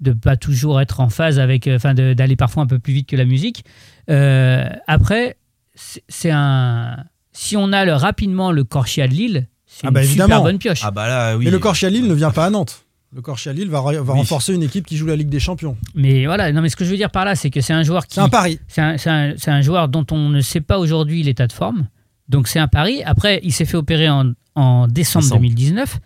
[0.00, 3.16] de pas toujours être en phase avec, enfin d'aller parfois un peu plus vite que
[3.16, 3.64] la musique.
[4.08, 5.36] Après,
[5.74, 10.10] c'est un si on a le, rapidement le Corchia de Lille, c'est ah bah une
[10.10, 10.82] super bonne pioche.
[10.84, 11.46] Ah bah là, oui.
[11.46, 12.84] Et le Corchia de Lille ne vient pas à Nantes.
[13.12, 15.76] Le Corchia Lille va, va renforcer une équipe qui joue la Ligue des Champions.
[15.94, 17.82] Mais voilà, non, mais ce que je veux dire par là, c'est que c'est un
[17.82, 18.14] joueur qui.
[18.14, 18.60] C'est un pari.
[18.68, 21.88] C'est un, un, joueur dont on ne sait pas aujourd'hui l'état de forme.
[22.28, 23.02] Donc c'est un pari.
[23.04, 25.98] Après, il s'est fait opérer en, en décembre, 2019.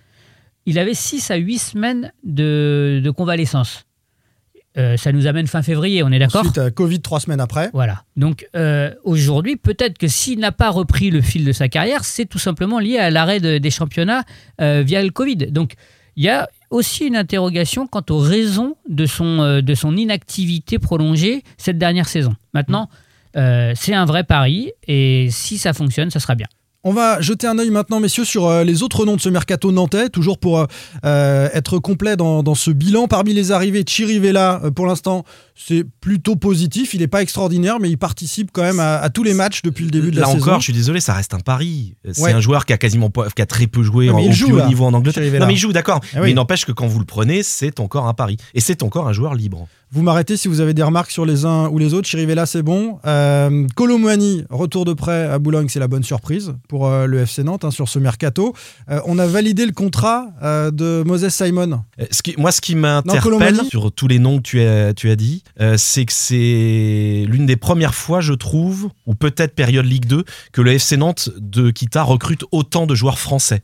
[0.66, 3.84] Il avait 6 à 8 semaines de, de convalescence.
[4.76, 7.70] Euh, ça nous amène fin février, on est d'accord Ensuite, euh, Covid trois semaines après.
[7.72, 8.02] Voilà.
[8.16, 12.26] Donc euh, aujourd'hui, peut-être que s'il n'a pas repris le fil de sa carrière, c'est
[12.26, 14.24] tout simplement lié à l'arrêt des championnats
[14.58, 15.36] via le Covid.
[15.52, 15.74] Donc
[16.16, 20.78] il y a aussi une interrogation quant aux raisons de son, euh, de son inactivité
[20.78, 22.34] prolongée cette dernière saison.
[22.52, 22.88] Maintenant,
[23.36, 26.46] euh, c'est un vrai pari et si ça fonctionne, ça sera bien.
[26.84, 29.72] On va jeter un œil maintenant, messieurs, sur euh, les autres noms de ce mercato
[29.72, 30.66] nantais, toujours pour
[31.02, 33.08] être complet dans, ce bilan.
[33.08, 35.24] Parmi les arrivées, Chirivella, pour l'instant,
[35.56, 36.94] c'est plutôt positif.
[36.94, 39.90] Il n'est pas extraordinaire, mais il participe quand même à, tous les matchs depuis le
[39.90, 40.38] début de la saison.
[40.38, 41.94] Là encore, je suis désolé, ça reste un pari.
[42.12, 44.66] C'est un joueur qui a quasiment qui a très peu joué en, au plus haut
[44.66, 45.40] niveau en Angleterre.
[45.40, 46.00] Non, mais il joue, d'accord.
[46.14, 48.36] Eh mais il n'empêche que quand vous le prenez, c'est encore un pari.
[48.54, 49.68] Et c'est encore un joueur libre.
[49.94, 52.08] Vous m'arrêtez si vous avez des remarques sur les uns ou les autres.
[52.08, 52.98] Chirivella, c'est bon.
[53.06, 53.64] Euh,
[54.50, 57.70] retour de prêt à Boulogne, c'est la bonne surprise pour euh, le FC Nantes hein,
[57.70, 58.54] sur ce mercato.
[58.90, 61.84] Euh, on a validé le contrat euh, de Moses Simon.
[62.10, 65.16] Ce qui, moi, ce qui m'interpelle sur tous les noms que tu as, tu as
[65.16, 70.06] dit, euh, c'est que c'est l'une des premières fois, je trouve, ou peut-être période Ligue
[70.06, 73.62] 2, que le FC Nantes de Kita recrute autant de joueurs français.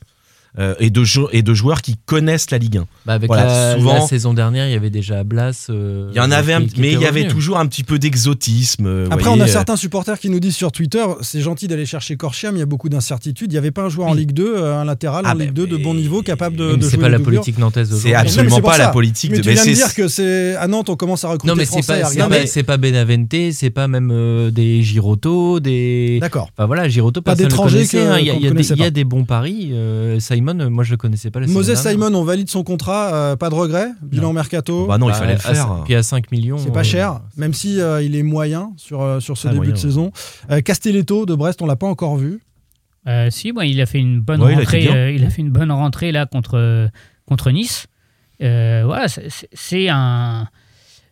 [0.59, 2.87] Euh, et, de et de joueurs qui connaissent la Ligue 1.
[3.07, 5.69] Bah avec la, souvent, saison dernière, il y avait déjà Blas.
[5.71, 8.87] Euh, il y en avait, mais il y avait toujours un petit peu d'exotisme.
[8.87, 12.17] Euh, Après, on a certains supporters qui nous disent sur Twitter c'est gentil d'aller chercher
[12.17, 13.53] Corchia, mais il y a beaucoup d'incertitudes.
[13.53, 15.69] Il n'y avait pas un joueur en Ligue 2, un latéral en ah, Ligue 2
[15.69, 16.91] de bon niveau capable de, de jouer.
[16.91, 19.31] C'est pas la politique nantaise C'est absolument pas la politique.
[19.31, 22.47] Mais tu viens de dire que c'est à Nantes, on commence à recruter non, mais.
[22.47, 26.19] C'est pas, Benavente, c'est pas même des Giroto, des.
[26.21, 26.51] D'accord.
[26.57, 27.87] Enfin voilà, Giroto, pas d'étrangers.
[27.95, 28.19] Hein.
[28.19, 29.73] Il y a des bons paris.
[30.41, 33.55] Simon, moi je le connais pas Moses Simon, on valide son contrat, euh, pas de
[33.55, 34.87] regret, bilan mercato.
[34.87, 35.83] Bah non, il bah, fallait le faire.
[35.85, 36.57] puis à 5 millions.
[36.57, 39.77] C'est pas euh, cher, même si euh, il est moyen sur, sur ce début de
[39.77, 40.13] saison.
[40.65, 42.41] Castelletto de Brest, on l'a pas encore vu.
[43.31, 45.13] si, bon, il a fait une bonne rentrée.
[45.15, 46.89] Il a, fait une bonne rentrée là contre
[47.27, 47.87] contre Nice.
[48.41, 49.07] voilà,
[49.53, 50.49] c'est un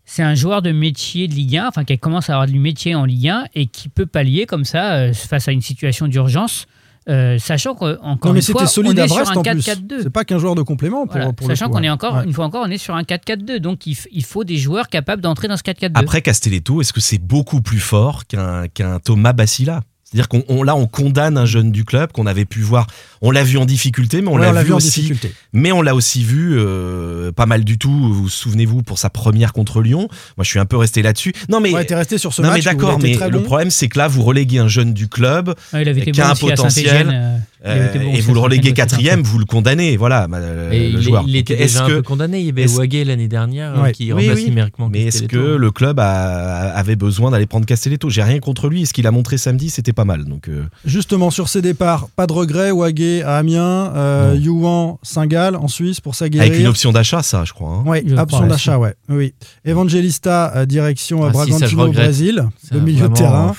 [0.06, 2.94] c'est un joueur de métier de Ligue 1, enfin qui commence à avoir du métier
[2.94, 6.66] en Ligue 1 et qui peut pallier comme ça face à une situation d'urgence
[7.08, 10.02] Euh, sachant qu'encore une fois, on est sur un 4-4-2.
[10.02, 11.06] C'est pas qu'un joueur de complément.
[11.06, 13.58] Pour, sachant qu'on est encore, une fois encore, on est sur un 4-4-2.
[13.58, 15.92] Donc il, faut des joueurs capables d'entrer dans ce 4-4-2.
[15.94, 19.82] Après Castelletto, est-ce que c'est beaucoup plus fort qu'un Thomas Bassila?
[20.10, 22.86] C'est-à-dire qu'on là on condamne un jeune du club qu'on avait pu voir,
[23.20, 25.12] on l'a vu en difficulté, mais on l'a vu, aussi,
[25.52, 27.90] mais on l'a aussi vu euh, pas mal du tout.
[27.90, 31.34] Vous souvenez-vous pour sa première contre Lyon Moi, je suis un peu resté là-dessus.
[31.50, 32.64] Non mais, ouais, resté sur ce non, match.
[32.64, 36.20] mais d'accord, mais le problème c'est que là vous reléguez un jeune du club qui
[36.20, 37.42] a un potentiel.
[37.66, 41.24] Euh, et vous le reléguez quatrième, vous le condamnez, voilà, le il joueur.
[41.26, 42.40] il était déjà un peu condamné.
[42.40, 44.88] Il y avait Wagé l'année dernière qui remplace numériquement.
[44.90, 48.86] Mais est-ce que le club avait besoin d'aller prendre Castelletto J'ai rien contre lui.
[48.86, 50.24] Ce qu'il a montré samedi, c'était pas mal.
[50.24, 50.64] Donc euh.
[50.84, 52.70] justement sur ses départs, pas de regret.
[52.70, 57.44] Wagé à Amiens, euh, Youan, Saint-Gall en Suisse pour sa Avec une option d'achat, ça,
[57.44, 57.70] je crois.
[57.70, 57.82] Hein.
[57.86, 58.94] Oui, option d'achat, ouais.
[59.08, 59.34] Oui.
[59.64, 63.54] Evangelista euh, direction ah, Bragantino Brésil, le milieu de terrain.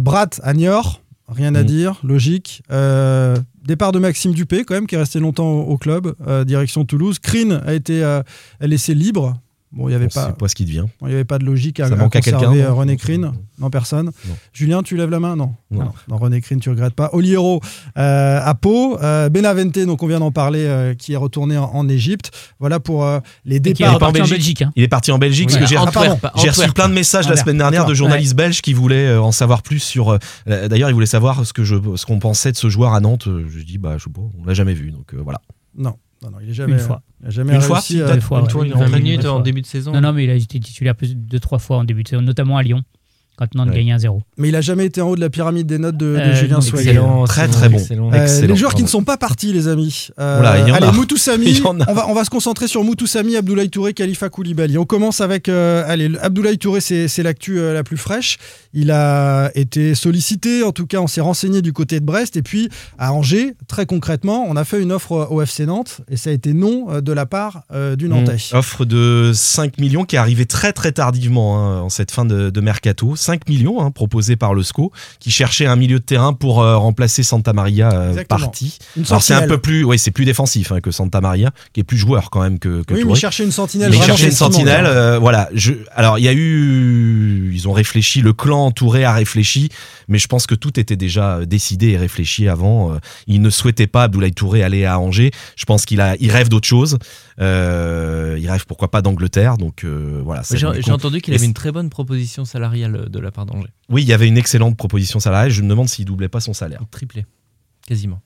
[0.00, 1.01] Brat à Niort.
[1.32, 1.66] Rien à mm.
[1.66, 2.62] dire, logique.
[2.70, 6.84] Euh, départ de Maxime Dupé, quand même, qui est resté longtemps au, club, euh, direction
[6.84, 7.18] Toulouse.
[7.18, 8.22] Crine a été euh,
[8.60, 9.34] laissé libre.
[9.72, 10.32] Bon, il y avait pas.
[10.32, 10.84] pas ce qui devient.
[11.00, 13.32] il n'y avait pas de logique à, Ça à conserver René Crine.
[13.58, 14.10] Non, personne.
[14.52, 15.36] Julien, tu lèves la main?
[15.36, 15.54] Non.
[15.70, 15.92] Non.
[16.10, 17.10] René Crine, tu regrettes pas.
[17.12, 17.60] Oliero
[17.96, 18.98] euh, à Pau.
[19.00, 22.30] Euh, Benavente, donc on vient d'en parler, euh, qui est retourné en, Égypte.
[22.60, 23.06] Voilà pour
[23.44, 23.92] les départs.
[23.92, 24.62] Il est parti en Belgique.
[24.62, 24.72] Hein.
[24.76, 25.50] Il est parti en Belgique.
[25.66, 29.62] j'ai reçu plein de messages la semaine dernière de journalistes belges qui voulaient en savoir
[29.62, 30.18] plus sur.
[30.46, 33.28] D'ailleurs, ils voulaient savoir ce que je, ce qu'on pensait de ce joueur à Nantes.
[33.48, 34.90] Je dis, bah, je sais pas, on l'a jamais vu.
[34.90, 35.40] Donc voilà.
[35.76, 35.96] Non.
[36.22, 36.74] Non, non, il est jamais.
[36.74, 37.02] Une fois.
[37.20, 38.14] Il a jamais une réussi fois, à...
[38.14, 39.92] une fois, une fois, 20 minutes en début de saison.
[39.92, 42.22] Non, non, mais il a été titulaire plus de trois fois en début de saison,
[42.22, 42.82] notamment à Lyon
[43.36, 44.20] quand Nantes gagnait 1-0.
[44.36, 46.60] Mais il a jamais été en haut de la pyramide des notes de, euh, Julien
[46.60, 46.90] Soyer.
[46.90, 47.78] Excellent, très très bon.
[48.12, 50.08] Euh, les joueurs qui ne sont pas partis, les amis.
[50.18, 51.60] Euh, allez, Moutoussami.
[51.64, 54.78] On va, on va se concentrer sur Moutoussami, Abdoulaye Touré, Khalifa Koulibaly.
[54.78, 58.38] On commence avec allez, Abdoulaye Touré, c'est l'actu la plus fraîche.
[58.74, 62.36] Il a été sollicité, en tout cas, on s'est renseigné du côté de Brest.
[62.36, 66.16] Et puis, à Angers, très concrètement, on a fait une offre au FC Nantes et
[66.16, 68.36] ça a été non euh, de la part euh, du Nantais.
[68.52, 68.56] Mmh.
[68.56, 72.60] Offre de 5 millions qui est arrivée très très tardivement hein, en cette fin de,
[72.60, 73.16] mercato.
[73.22, 76.76] 5 millions hein, proposés par le SCO qui cherchait un milieu de terrain pour euh,
[76.76, 78.78] remplacer Santa Maria parti.
[79.08, 81.84] Alors c'est un peu plus, oui, c'est plus défensif hein, que Santa Maria, qui est
[81.84, 83.90] plus joueur quand même que, que Oui, mais il cherchait une sentinelle.
[83.90, 85.18] Mais il cherchait une sentinelle.
[85.18, 85.48] voilà.
[85.54, 89.68] Je, alors il y a eu, ils ont réfléchi le clan entouré a réfléchi,
[90.08, 92.92] mais je pense que tout était déjà décidé et réfléchi avant.
[92.92, 95.30] Euh, il ne souhaitait pas Abdoulaye Touré aller à Angers.
[95.56, 96.98] Je pense qu'il a, il rêve d'autre chose.
[97.40, 99.58] Euh, il rêve pourquoi pas d'Angleterre.
[99.58, 100.42] Donc euh, voilà.
[100.52, 103.70] J'ai entendu qu'il avait une très bonne proposition salariale de la part d'Angers.
[103.88, 105.50] Oui, il y avait une excellente proposition salariale.
[105.50, 106.82] Je me demande s'il doublait pas son salaire.
[106.90, 107.26] Triplé,
[107.86, 108.20] quasiment.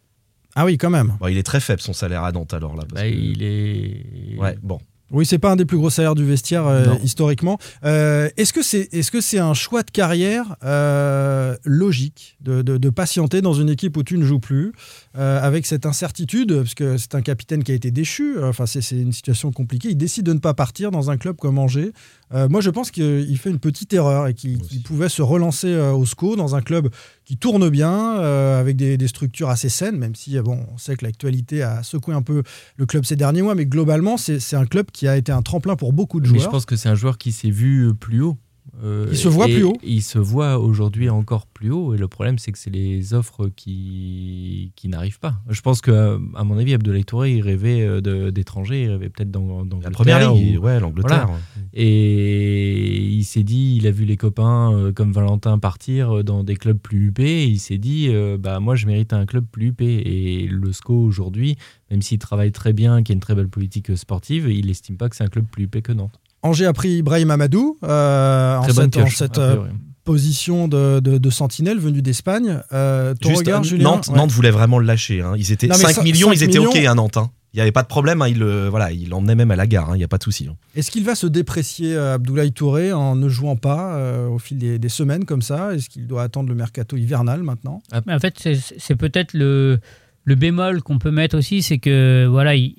[0.55, 1.17] Ah oui, quand même.
[1.29, 2.85] il est très faible son salaire à Nantes alors là.
[2.93, 4.39] Bah, il est.
[4.39, 4.81] Ouais, bon.
[5.13, 7.59] Oui, c'est pas un des plus gros salaires du vestiaire euh, historiquement.
[7.85, 13.43] Euh, est-ce que c'est est -ce c'est un choix de carrière euh, logique de, patienter
[13.43, 14.73] dans une équipe où tu ne joues plus
[15.17, 18.43] avec cette incertitude parce que c'est un capitaine qui a été déchu.
[18.43, 19.91] Enfin, c'est une situation compliquée.
[19.91, 21.93] Il décide de ne pas partir dans un club comme Angers.
[22.33, 26.37] moi, je pense qu'il fait une petite erreur et qu'il pouvait se relancer au SCO
[26.37, 26.91] dans un club
[27.27, 31.05] qui tourne bien, euh, avec des, structures assez saines, même si bon, on sait que
[31.05, 32.45] l'actualité a secoué un peu
[32.77, 35.75] le club ces derniers mois, mais globalement, c'est un club qui a été un tremplin
[35.75, 36.39] pour beaucoup de joueurs.
[36.39, 38.39] Mais je pense que c'est un joueur qui s'est vu plus haut.
[38.83, 39.77] Euh, il se voit plus haut.
[39.83, 41.95] Il se voit aujourd'hui encore plus haut.
[41.95, 45.37] Et le problème, c'est que c'est les offres qui, qui n'arrivent pas.
[45.49, 48.85] Je pense que, à mon avis, Abdoulaye Touré, il rêvait euh, d'étrangers.
[48.85, 50.63] Il rêvait peut-être dans, dans la première ligue.
[50.63, 51.29] Ouais, l'Angleterre.
[51.73, 56.57] Et il s'est dit, il a vu les copains euh, comme Valentin partir dans des
[56.57, 57.45] clubs plus huppés.
[57.45, 59.87] Et il s'est dit, bah, moi, je mérite un club plus huppé.
[59.87, 61.57] Et le SCO, aujourd'hui,
[61.91, 65.09] même s'il travaille très bien, qu'il a une très belle politique sportive, il n'estime pas
[65.09, 66.21] que c'est un club plus huppé que Nantes.
[66.43, 69.65] Angers a pris Ibrahim Amadou euh, en cette, euh,
[70.05, 72.61] position de, sentinelle venu d'Espagne.
[72.73, 75.21] Euh, regard, Julien Nantes, voulait vraiment le lâcher.
[75.21, 75.35] Hein.
[75.37, 77.17] Ils étaient 5 millions, ils étaient OK à Nantes.
[77.17, 77.31] Hein.
[77.53, 78.29] Il n'y avait pas de problème, hein.
[78.29, 80.47] il, voilà, il l'emmenait même à la gare, il n'y a pas de souci.
[80.75, 85.25] Est-ce qu'il va se déprécier Abdoulaye Touré en ne jouant pas au fil des, semaines
[85.25, 85.75] comme ça?
[85.75, 87.83] Est-ce qu'il doit attendre le mercato hivernal maintenant?
[87.93, 88.47] Ah, En fait,
[88.79, 89.81] c'est peut-être le,
[90.25, 92.75] le bémol qu'on peut mettre aussi, c'est que voilà, il,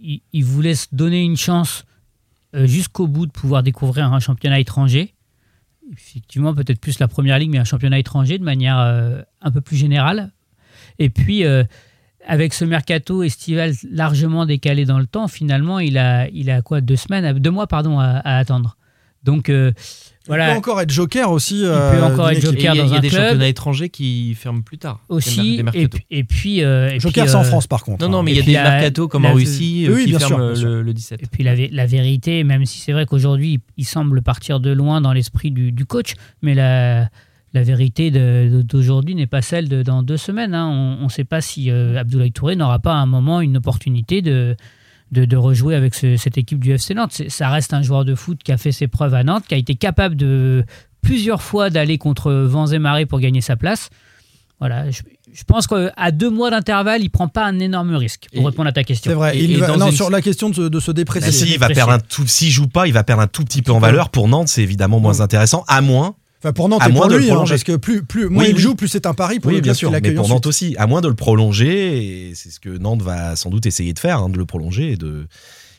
[0.00, 1.95] il, il voulait se donner une chance euh,
[2.54, 5.14] jusqu'au bout de pouvoir découvrir un championnat étranger.
[5.92, 9.60] Effectivement, peut-être plus la première ligue, mais un championnat étranger de manière euh, un peu
[9.60, 10.32] plus générale.
[10.98, 11.64] Et puis, euh,
[12.26, 16.80] avec ce mercato estival largement décalé dans le temps, finalement, il a, il a quoi
[16.80, 18.76] Deux semaines, deux mois, pardon, à attendre.
[19.26, 19.50] Donc,
[20.28, 21.60] il peut encore être joker aussi.
[21.60, 22.90] il peut euh, encore être joker dans un club.
[22.90, 25.00] Il y a des championnats étrangers qui ferment plus tard.
[25.08, 25.62] Aussi.
[25.74, 28.04] et, puis, et puis euh, joker, c'est en euh, France par contre.
[28.04, 31.22] Non, non, mais il y a des mercatos comme en Russie qui ferment le, 17.
[31.22, 35.00] Et puis la, la vérité, même si c'est vrai qu'aujourd'hui, il semble partir de loin
[35.00, 37.08] dans l'esprit du, du, coach, mais la,
[37.52, 40.54] la vérité d'aujourd'hui n'est pas celle de dans deux semaines.
[40.54, 40.98] Hein.
[41.00, 44.56] On ne sait pas si Abdoulaye Touré n'aura pas à un moment une opportunité de,
[45.12, 47.22] de, rejouer avec cette équipe du FC Nantes.
[47.28, 49.58] Ça reste un joueur de foot qui a fait ses preuves à Nantes, qui a
[49.58, 50.64] été capable de
[51.02, 53.90] plusieurs fois d'aller contre vents et marées pour gagner sa place.
[54.58, 58.68] Voilà, je, pense qu'à deux mois d'intervalle, il prend pas un énorme risque pour répondre
[58.68, 59.10] à ta question.
[59.10, 59.38] C'est vrai.
[59.38, 61.30] il non, sur la question de, se déprécier.
[61.30, 62.26] Bah, si, va perdre un tout.
[62.26, 64.08] S'il joue pas, il va perdre un tout petit peu en valeur.
[64.08, 66.16] Pour Nantes, c'est évidemment moins intéressant, à moins
[66.46, 68.56] Enfin, pour Nantes à et moins pour lui, hein, parce que plus, plus moins il
[68.58, 70.86] joue, plus c'est un pari pour oui, le bien sûr, mais pour Nantes aussi, à
[70.86, 74.18] moins de le prolonger, et c'est ce que Nantes va sans doute essayer de faire,
[74.20, 75.26] hein, de le prolonger et de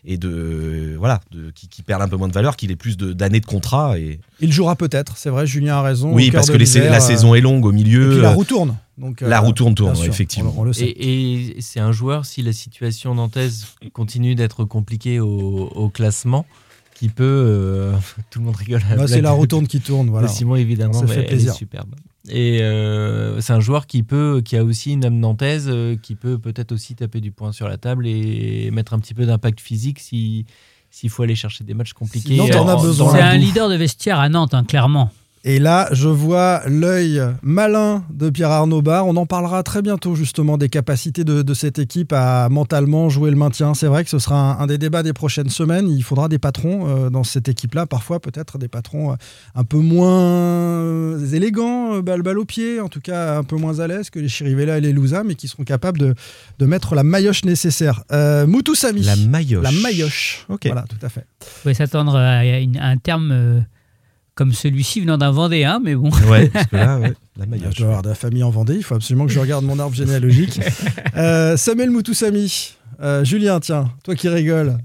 [0.06, 2.98] et de voilà de, qui, qui perd un peu moins de valeur, qu'il ait plus
[2.98, 4.00] d'années de, contrat.
[4.00, 4.20] Et...
[4.40, 6.14] Il jouera peut-être, c'est vrai, Julien a raison.
[6.14, 8.12] Oui, parce que la saison est longue au milieu.
[8.12, 8.78] Et puis la roue tourne.
[8.98, 10.54] Donc, la roue tourne, tourne, effectivement.
[10.58, 10.88] On, le sait.
[10.88, 16.46] Et, c'est un joueur, si la situation nantaise continue d'être compliquée au, classement,
[16.98, 17.24] qui peut.
[17.24, 17.94] Euh,
[18.30, 18.82] tout le monde rigole.
[18.96, 20.28] Bah, c'est la roue tourne qui tourne, voilà.
[20.28, 21.54] Simon, évidemment, Ça fait plaisir.
[21.54, 21.94] superbe.
[22.30, 26.16] Et euh, c'est un joueur qui peut, qui a aussi une âme nantaise, euh, qui
[26.16, 29.62] peut peut-être aussi taper du poing sur la table et mettre un petit peu d'impact
[29.62, 30.46] physique si
[30.90, 32.38] s'il faut aller chercher des matchs compliqués.
[32.38, 32.56] C'est
[33.22, 35.12] un leader de vestiaire à Nantes, hein, clairement.
[35.50, 39.08] Et là, je vois l'œil malin de Pierre Arnaud Bar.
[39.08, 43.38] On en parlera très bientôt justement des capacités de, cette équipe à mentalement jouer le
[43.38, 43.74] maintien.
[43.74, 45.88] C'est vrai que ce sera un, des débats des prochaines semaines.
[45.88, 49.16] Il faudra des patrons euh, dans cette équipe-là, parfois peut-être des patrons euh,
[49.56, 53.80] un peu moins euh, élégants, balle balle au pied, en tout cas un peu moins
[53.80, 56.14] à l'aise que les Chirivella et les Louza, mais qui seront capables
[56.60, 58.04] de, mettre la maillotche nécessaire.
[58.12, 59.04] Moutou Sami.
[59.04, 59.64] La maillotche.
[59.64, 60.46] La maillotche.
[60.50, 60.66] Ok.
[60.66, 61.26] Voilà, tout à fait.
[61.40, 63.64] Vous pouvez s'attendre à, un terme
[64.38, 66.12] comme celui-ci venant d'un Vendéen, mais bon.
[66.30, 68.84] Ouais, parce que là, ouais, la Je dois avoir de la famille en Vendée, il
[68.84, 70.62] faut absolument que je regarde mon arbre généalogique.
[71.18, 74.78] euh, Samuel Moutoussami, euh, Julien, tiens, toi qui rigoles.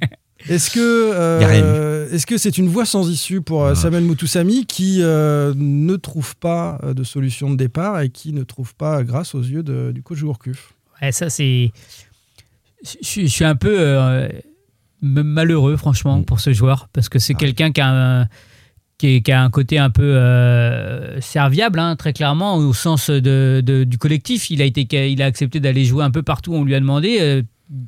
[0.48, 5.00] Est-ce que euh, est-ce que c'est une voie sans issue pour euh, Samuel Moutoussami qui
[5.00, 9.62] ne trouve pas de solution de départ et qui ne trouve pas grâce aux yeux
[9.62, 10.72] du coach Gourcuff?
[11.00, 11.70] Ouais, ça c'est.
[13.02, 14.28] Je suis un peu
[15.02, 16.24] malheureux franchement mm.
[16.24, 17.38] pour ce joueur parce que c'est ah.
[17.38, 18.28] quelqu'un qui a un
[19.02, 23.98] qui, a un côté un peu euh, serviable, hein, très clairement, au sens de, du
[23.98, 24.50] collectif.
[24.50, 27.18] Il a, été, il a accepté d'aller jouer un peu partout, on lui a demandé.
[27.20, 27.42] Euh,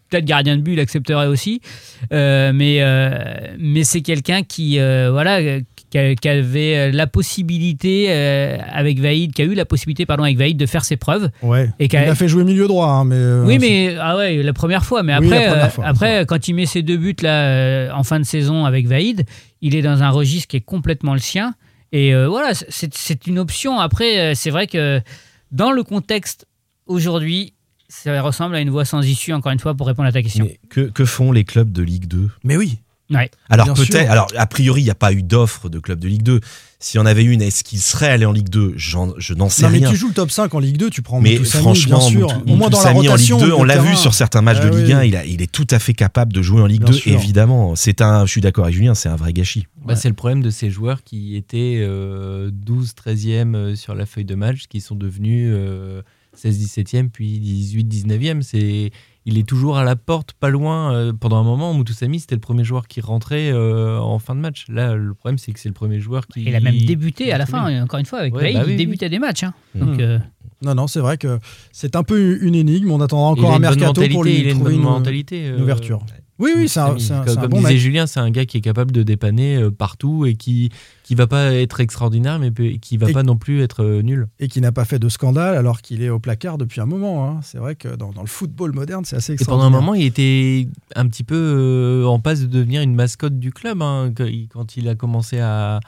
[0.09, 1.61] peut-être gardien de but, il accepterait aussi.
[2.13, 2.81] Euh, mais
[3.59, 9.67] mais c'est quelqu'un qui, voilà, qui, avait la possibilité avec Vaïd, qui a eu la
[9.67, 11.29] possibilité pardon avec Vaïd de faire ses preuves.
[11.43, 11.69] Ouais.
[11.79, 13.47] Et il a, fait jouer milieu droit, hein, mais.
[13.47, 15.03] oui, mais ah ouais, la première fois.
[15.03, 18.87] Mais après, après, quand il met ses deux buts là en fin de saison avec
[18.87, 19.27] Vaïd,
[19.65, 21.55] il est dans un registre qui est complètement le sien.
[21.91, 23.81] Et euh, voilà, c'est une option.
[23.81, 25.01] Après, euh, c'est vrai que
[25.53, 26.47] dans le contexte
[26.85, 27.55] aujourd'hui,
[27.89, 30.47] ça ressemble à une voie sans issue, encore une fois, pour répondre à ta question.
[30.69, 32.79] que, que font les clubs de Ligue 2 Mais oui,
[33.49, 36.23] alors peut-être, alors a priori, il n'y a pas eu d'offre de club de Ligue
[36.23, 36.41] 2.
[36.79, 38.97] S'il y en avait une, est-ce qu'il serait allé en Ligue 2 Je
[39.35, 39.81] n'en sais non, rien.
[39.81, 42.43] Mais tu joues le top 5 en Ligue 2, tu prends Mais franchement, bien sûr.
[42.47, 44.69] au moins dans la rotation, en Ligue 2, on l'a vu sur certains matchs de
[44.69, 46.85] ah Ligue 1, il, a, il, est tout à fait capable de jouer en Ligue
[46.85, 47.75] 2, évidemment.
[47.77, 49.67] C'est un, je suis d'accord avec Julien, c'est un vrai gâchis.
[49.85, 52.51] Bah, C'est le problème de ces joueurs qui étaient 12, euh,
[53.13, 55.55] 13e euh, sur la feuille de match, qui sont devenus
[56.35, 58.43] 16, euh, 17e, puis 18, 19e.
[58.43, 58.91] C'est
[59.27, 60.93] il est toujours à la porte, pas loin.
[60.93, 64.41] Euh, pendant un moment, Moutoussamy, c'était le premier joueur qui rentrait euh, en fin de
[64.41, 64.67] match.
[64.69, 66.43] Là, le problème, c'est que c'est le premier joueur qui.
[66.43, 69.09] Il a même débuté à la fin, encore une fois, avec ouais, bah il débutait
[69.09, 69.45] des matchs.
[69.45, 69.55] Hein.
[69.75, 69.81] Mmh.
[69.81, 70.19] Donc, euh,
[70.63, 71.39] Non, non, c'est vrai que
[71.73, 72.91] c'est un peu une énigme.
[72.91, 76.05] On attendra encore un mercato pour lui trouver une, mentalité, une ouverture.
[76.39, 79.05] Oui, oui, c'est un, Comme, bon disait Julien, c'est un gars qui est capable de
[79.05, 80.71] dépanner euh, partout et qui
[81.05, 84.27] qui va pas être extraordinaire, mais qui va pas non plus être euh, nul.
[84.41, 87.29] Et qui n'a pas fait de scandale alors qu'il est au placard depuis un moment.
[87.29, 87.41] Hein.
[87.43, 89.69] C'est vrai que dans, le football moderne, c'est assez extraordinaire.
[89.69, 90.67] Et pendant un moment, il était
[90.97, 94.13] un petit peu euh, en passe de devenir une mascotte du club hein,
[94.51, 95.81] quand il a commencé à,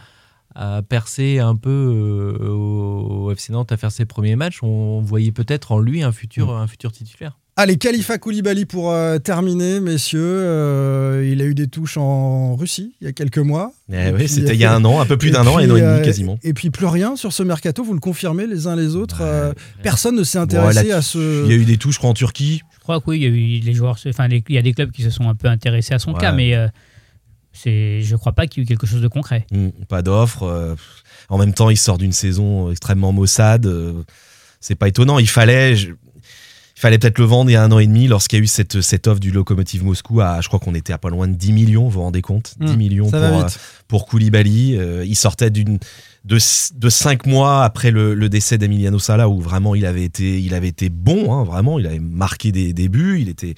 [0.89, 4.63] percer un peu au FC Nantes, à faire ses premiers matchs.
[4.63, 6.61] On voyait peut-être en lui un futur, mm.
[6.61, 7.37] un futur titulaire.
[7.59, 10.21] Allez, Khalifa Koulibaly pour euh, terminer, messieurs.
[10.23, 13.73] Euh, il a eu des touches en Russie il y a quelques mois.
[13.91, 15.71] Eh oui, c'était il y a un an, un peu plus d'un an, et un
[15.71, 16.39] an et demi euh, quasiment.
[16.43, 19.23] Et puis plus rien sur ce mercato, vous le confirmez les uns les autres.
[19.83, 21.47] personne ne s'est intéressé à ce.
[21.47, 22.61] Il y a eu des touches, je crois, en Turquie.
[22.75, 23.97] Je crois que oui, il y a eu les joueurs.
[24.07, 26.33] Enfin, il y a des clubs qui se sont un peu intéressés à son cas,
[26.33, 26.55] mais
[27.55, 29.47] c'est, je ne crois pas qu'il y ait eu quelque chose de concret.
[29.51, 30.77] Hmm, pas d'offre.
[31.31, 33.67] en même temps, il sort d'une saison extrêmement maussade.
[34.61, 35.19] c'est pas étonnant.
[35.19, 35.75] Il fallait
[36.77, 38.45] il fallait peut-être le vendre il y a un an et demi lorsqu'il y a
[38.45, 41.27] eu cette, cette offre du Lokomotiv Moscou à, je crois qu'on était à pas loin
[41.27, 42.55] de 10 millions, vous vous rendez compte?
[42.61, 43.47] 10 mmh, millions pour, euh,
[43.89, 44.77] pour Koulibaly.
[44.77, 45.79] Euh, il sortait d'une
[46.27, 46.39] de,
[46.75, 50.69] de cinq mois après le, décès d'Emiliano Sala où vraiment il avait été, il avait
[50.69, 53.55] été bon, hein, vraiment, il avait marqué des, des buts, il, était,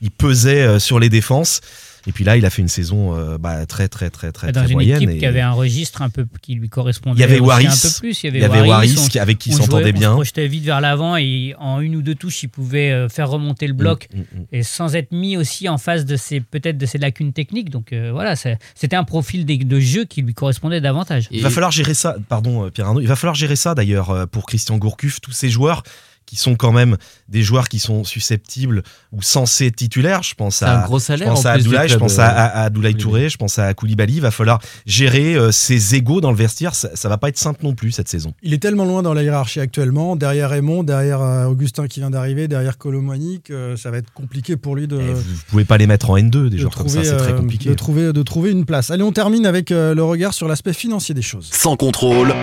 [0.00, 1.60] il pesait euh, sur les défenses.
[2.06, 4.70] Et puis là, il a fait une saison bah, très, très, très, très, Dans très
[4.70, 5.02] une moyenne.
[5.02, 7.18] équipe qui avait un registre un peu qui lui correspondait.
[7.18, 8.22] Il y avait Waris, un peu plus.
[8.22, 10.12] Il y avait, Waris, avec qui s'entendait bien.
[10.12, 13.66] On projetait vite vers l'avant et en une ou deux touches, il pouvait faire remonter
[13.66, 14.44] le bloc mm, mm, mm.
[14.52, 17.70] et sans être mis aussi en face de ses peut-être de ses lacunes techniques.
[17.70, 21.28] Donc voilà, c'était un profil de jeu qui lui correspondait davantage.
[21.30, 22.16] Il va falloir gérer ça.
[22.28, 23.00] Pardon, Pierre Arnaud.
[23.00, 25.82] Il va falloir gérer ça d'ailleurs pour Christian Gourcuff, tous ces joueurs
[26.26, 26.96] qui sont quand même
[27.28, 30.22] des joueurs qui sont susceptibles ou censés être titulaires.
[30.22, 33.28] Je pense à, un gros salaire je pense à Abdoulaye, je pense à, à, Touré,
[33.28, 34.14] je pense à Koulibaly.
[34.16, 36.74] Il va falloir gérer euh, ses égaux dans le vestiaire.
[36.74, 38.32] Ça, ça, va pas être simple non plus cette saison.
[38.42, 40.16] Il est tellement loin dans la hiérarchie actuellement.
[40.16, 44.56] Derrière Raymond, derrière euh, Augustin qui vient d'arriver, derrière Colomonique, euh, ça va être compliqué
[44.56, 44.96] pour lui de.
[44.96, 47.68] vous, vous pouvez pas les mettre en N2 des joueurs comme ça, c'est très compliqué.
[47.68, 48.90] De trouver, de trouver une place.
[48.90, 51.50] Allez, on termine avec le regard sur l'aspect financier des choses.
[51.52, 52.34] Sans contrôle.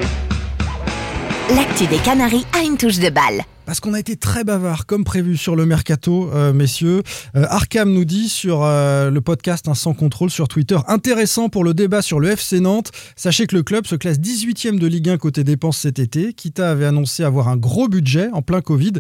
[1.49, 3.43] L'actu des Canaries a une touche de balle.
[3.65, 7.01] Parce qu'on a été très bavard, comme prévu sur le mercato, euh, messieurs.
[7.35, 11.63] Euh, Arkham nous dit sur euh, le podcast Un Sans Contrôle sur Twitter, intéressant pour
[11.63, 12.91] le débat sur le FC Nantes.
[13.15, 16.33] Sachez que le club se classe 18e de Ligue 1 côté dépenses cet été.
[16.33, 18.93] Kita avait annoncé avoir un gros budget en plein Covid.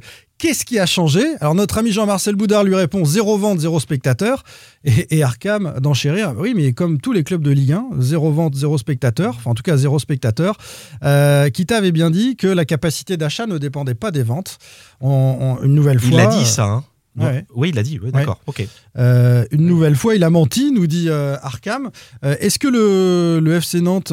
[0.43, 1.23] Qu'est-ce qui a changé?
[1.39, 4.43] Alors notre ami Jean-Marcel Boudard lui répond zéro vente, zéro spectateur.
[4.83, 8.53] Et, et Arkham d'enchérir, oui mais comme tous les clubs de Ligue 1, zéro vente,
[8.53, 10.57] zéro spectateur, enfin en tout cas zéro spectateur.
[11.05, 14.57] Euh, Kita avait bien dit que la capacité d'achat ne dépendait pas des ventes.
[15.01, 16.09] une nouvelle fois...
[16.09, 16.83] Il l'a dit ça, hein
[17.55, 18.41] Oui, il l'a dit, d'accord.
[18.97, 21.89] Euh, une nouvelle fois, il a menti, nous dit euh, Arkham.
[22.21, 24.11] Est-ce que le, le, FC Nantes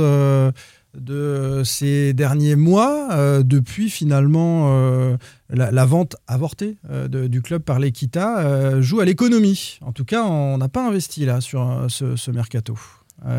[0.94, 5.16] de ces derniers mois, depuis finalement
[5.52, 9.78] la, vente avortée euh, du club par l'Equita euh, joue à l'économie.
[9.82, 12.78] En tout cas, on n'a pas investi là sur euh, ce, mercato.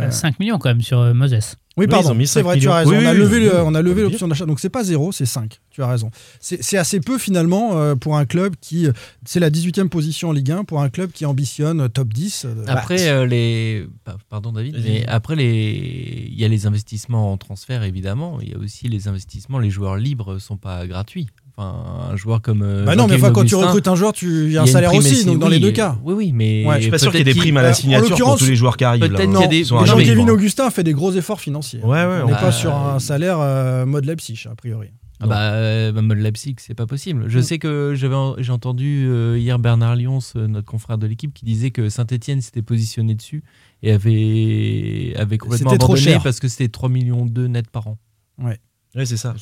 [0.10, 1.56] 5 millions quand même sur Moses.
[1.78, 2.94] Oui, pardon, c'est vrai, tu as raison.
[2.94, 5.60] on, a levé on a levé l'option d'achat, donc c'est pas zéro, c'est 5.
[5.70, 6.12] Tu as raison.
[6.40, 8.88] C'est assez peu finalement pour un club qui.
[9.26, 12.48] C'est la 18e position en Ligue 1 pour un club qui ambitionne top 10.
[12.68, 13.88] Après, les.
[14.30, 16.28] Pardon David, mais après, les...
[16.30, 19.70] il y a les investissements en transfert évidemment, il y a aussi les investissements, les
[19.70, 21.28] joueurs libres sont pas gratuits
[21.62, 22.62] un joueur comme.
[22.62, 24.94] Euh, bah non, mais quand tu recrutes un joueur, tu il y a un salaire
[24.94, 25.98] aussi, donc dans les deux cas.
[26.04, 26.66] Oui, oui, mais.
[26.76, 28.56] je suis pas sûr qu'il y ait des primes à la signature pour tous les
[28.56, 29.08] joueurs qui arrivent.
[29.08, 29.64] Peut-être qu'il y a des.
[29.64, 31.82] Jean-Kevin Augustin fait des gros efforts financiers.
[31.84, 32.22] Ouais, ouais.
[32.24, 34.90] On n'est pas sur un salaire euh, mode Leipzig, a priori.
[35.24, 37.26] Ah bah, euh, bah, mode Leipzig, c'est pas possible.
[37.28, 37.42] Je mm.
[37.44, 39.08] sais que j'avais, j'ai entendu
[39.38, 43.44] hier Bernard Lyons, notre confrère de l'équipe, qui disait que Saint-Etienne s'était positionné dessus
[43.84, 47.98] et avait, avait complètement abandonné parce que c'était 3 millions de net par an.
[48.40, 48.60] Ouais.
[48.96, 49.34] Oui, c'est ça.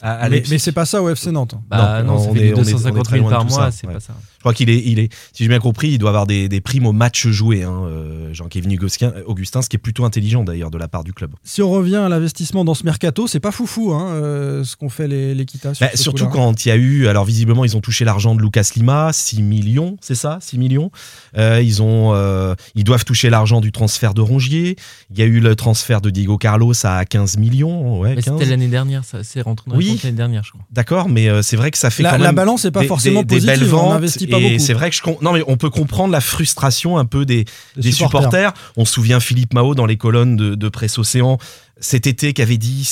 [0.00, 1.54] Ah, mais, mais c'est pas ça au FC Nantes.
[1.68, 4.14] Bah, non, non, ça fait 250 000 par mois, c'est pas ça.
[4.46, 6.60] Je crois qu'il est, il est, si j'ai bien compris, il doit avoir des, des
[6.60, 8.70] primes au match joué, hein, euh, Jean-Kévin
[9.26, 11.32] Augustin, ce qui est plutôt intelligent d'ailleurs de la part du club.
[11.42, 14.88] Si on revient à l'investissement dans ce mercato, c'est pas foufou hein, euh, ce qu'ont
[14.88, 15.46] fait les, les
[15.80, 18.70] bah, surtout quand il y a eu, alors visiblement, ils ont touché l'argent de Lucas
[18.76, 20.90] Lima, 6 millions, c'est ça 6 millions.
[21.36, 24.76] Euh, ils, ont, euh, ils doivent toucher l'argent du transfert de Rongier.
[25.10, 28.00] Il y a eu le transfert de Diego Carlos à 15 millions.
[28.00, 30.62] Ouais, C'était l'année dernière, ça c'est rentré dans oui, l'année dernière, je crois.
[30.70, 32.84] D'accord, mais euh, c'est vrai que ça fait la, quand même la balance n'est pas
[32.84, 33.50] forcément positive.
[33.50, 35.70] Des belles ventes, on investit pas et c'est vrai que je non mais on peut
[35.70, 37.44] comprendre la frustration un peu des,
[37.76, 38.52] des, supporters.
[38.76, 41.38] On se souvient Philippe Mao dans les colonnes de, de Presse Océan
[41.78, 42.88] cet été qui avait dit,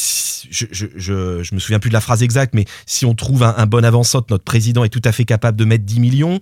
[0.51, 3.43] je, je, je, je, me souviens plus de la phrase exacte, mais si on trouve
[3.43, 6.41] un, un bon avançote, notre président est tout à fait capable de mettre 10 millions.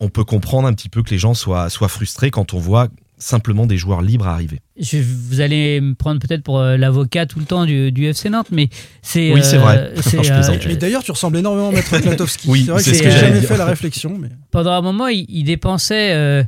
[0.00, 2.88] On peut comprendre un petit peu que les gens soient, soient frustrés quand on voit
[3.18, 4.60] simplement des joueurs libres à arriver.
[4.78, 8.30] Je, vous allez me prendre peut-être pour euh, l'avocat tout le temps du, du, FC
[8.30, 8.68] Nantes, mais
[9.02, 9.32] c'est.
[9.32, 9.92] Oui, c'est vrai.
[9.96, 12.48] Euh, euh, mais d'ailleurs, tu ressembles énormément à Maître Klatowski.
[12.48, 14.16] oui, c'est vrai que, j'ai jamais fait la réflexion.
[14.18, 14.28] Mais...
[14.50, 16.46] Pendant un moment, il, dépensait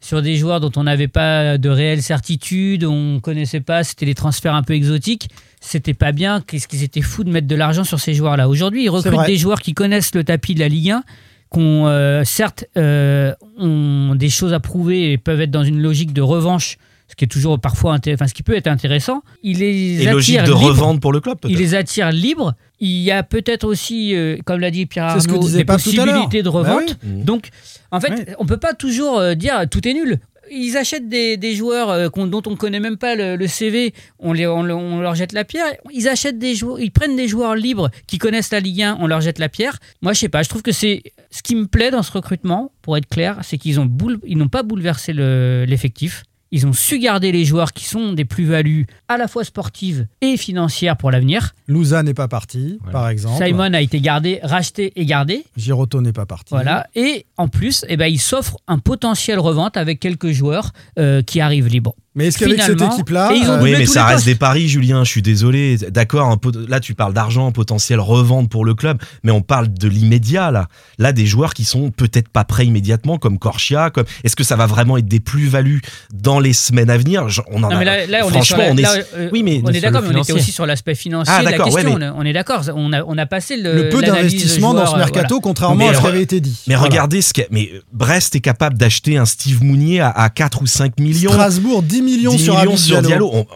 [0.00, 4.14] sur des joueurs dont on n'avait pas de réelle certitude, on connaissait pas, c'était des
[4.14, 5.28] transferts un peu exotiques.
[5.60, 6.40] C'était pas bien.
[6.40, 8.48] Qu'est-ce qu'ils étaient fous de mettre de l'argent sur ces joueurs-là?
[8.48, 11.04] Aujourd'hui, ils recrutent des joueurs qui connaissent le tapis de la Ligue 1
[11.52, 16.12] qui euh, certes euh, ont des choses à prouver et peuvent être dans une logique
[16.12, 16.78] de revanche
[17.08, 20.42] ce qui est toujours parfois enfin ce qui peut être intéressant il les et logique
[20.44, 22.54] de revente pour le club il les attire libres.
[22.80, 26.58] Il y a peut-être aussi euh, comme l'a dit Pierre Arnaud des possibilités de bah
[26.58, 26.98] revente.
[27.04, 27.50] donc
[27.90, 30.20] en fait on peut pas toujours dire tout est nul.
[30.54, 34.62] Ils achètent des, joueurs euh, dont on connaît même pas le, CV, on, les, on,
[35.00, 35.66] leur jette la pierre.
[35.92, 39.06] Ils achètent des joueurs, ils prennent des joueurs libres qui connaissent la Ligue 1, on
[39.06, 39.78] leur jette la pierre.
[40.02, 41.02] Moi, je sais pas, je trouve que c'est
[41.32, 43.90] ce qui me plaît dans ce recrutement, pour être clair, c'est qu'ils ont
[44.24, 46.24] ils n'ont pas bouleversé l'effectif.
[46.54, 50.36] Ils ont su garder les joueurs qui sont des plus-values à la fois sportives et
[50.36, 51.54] financières pour l'avenir.
[51.66, 53.42] Louza n'est pas parti, par exemple.
[53.42, 55.44] Simon a été gardé, racheté et gardé.
[55.56, 56.50] Giroto n'est pas parti.
[56.50, 56.86] Voilà.
[56.94, 61.40] Et en plus, eh ben, il s'offre un potentiel revente avec quelques joueurs euh, qui
[61.40, 61.94] arrivent libres.
[62.14, 63.32] Mais est-ce qu'avec cette équipe-là,
[63.62, 65.04] oui, mais ça reste des paris, Julien.
[65.04, 65.76] Je suis désolé.
[65.90, 66.36] D'accord,
[66.68, 70.68] là tu parles d'argent potentiel revente pour le club, mais on parle de l'immédiat là.
[70.98, 73.90] Là, des joueurs qui sont peut-être pas prêts immédiatement, comme Corchia.
[73.90, 75.80] Comme est-ce que ça va vraiment être des plus-values
[76.12, 77.26] dans les semaines à venir?
[77.50, 77.78] On en a.
[77.78, 78.84] Mais là, franchement, on est.
[79.14, 81.50] Euh, oui, mais on est d'accord, mais on était aussi sur l'aspect financier ah, de
[81.50, 81.98] la question.
[82.16, 82.62] On est d'accord.
[82.74, 83.74] On a, on a passé le.
[83.74, 86.62] Le peu d'investissement dans ce mercato, contrairement à ce qui avait été dit.
[86.68, 87.42] Mais regardez ce que.
[87.50, 91.32] Mais Brest est capable d'acheter un Steve Mounier à 4 ou 5 millions.
[91.32, 93.46] Strasbourg 10 millions, sur, sur Diallo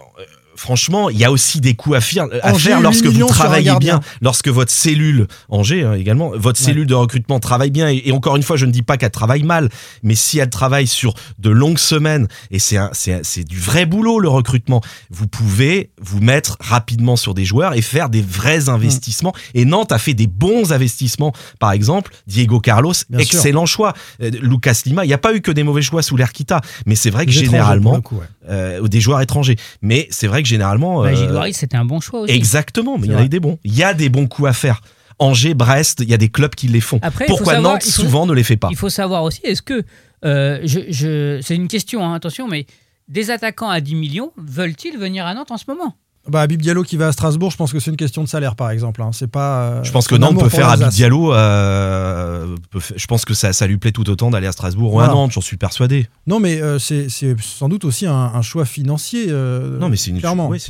[0.56, 4.00] franchement, il y a aussi des coups à faire, à faire lorsque vous travaillez bien,
[4.20, 7.88] lorsque votre cellule, Angers hein, également, votre cellule de recrutement travaille bien.
[7.88, 9.68] Et, encore une fois, je ne dis pas qu'elle travaille mal,
[10.02, 14.28] mais si elle travaille sur de longues semaines, et c'est c'est du vrai boulot le
[14.28, 14.80] recrutement,
[15.10, 19.34] vous pouvez vous mettre rapidement sur des joueurs et faire des vrais investissements.
[19.54, 21.32] Et Nantes a fait des bons investissements.
[21.58, 23.92] Par exemple, Diego Carlos, excellent choix.
[24.22, 26.94] Euh, Lucas Lima, il n'y a pas eu que des mauvais choix sous l'Erquita, mais
[26.94, 28.00] c'est vrai que généralement,
[28.48, 29.56] euh, des joueurs étrangers.
[29.82, 31.02] Mais c'est vrai que généralement.
[31.02, 32.32] Bah, euh, c'était un bon choix aussi.
[32.32, 33.58] Exactement, mais il y en a des bons.
[33.64, 34.80] Il y a des bons coups à faire.
[35.18, 37.00] Angers, Brest, il y a des clubs qui les font.
[37.26, 39.82] Pourquoi Nantes souvent ne les fait pas Il faut savoir aussi, est-ce que
[40.24, 42.66] euh, je, c'est une question, hein, attention, mais
[43.08, 45.94] des attaquants à 10 millions veulent-ils venir à Nantes en ce moment?
[46.28, 48.56] Bah, Abib Diallo qui va à Strasbourg, je pense que c'est une question de salaire,
[48.56, 49.02] par exemple.
[49.02, 49.10] Hein.
[49.12, 49.62] C'est pas.
[49.62, 51.32] Euh, je pense que Nantes peut faire Abib Diallo.
[51.34, 52.56] Euh,
[52.94, 55.32] je pense que ça, ça lui plaît tout autant d'aller à Strasbourg ou à Nantes,
[55.32, 56.06] j'en suis persuadé.
[56.26, 57.08] Non, mais euh, c'est
[57.40, 59.26] sans doute aussi un, choix financier.
[59.28, 60.18] non, mais c'est une,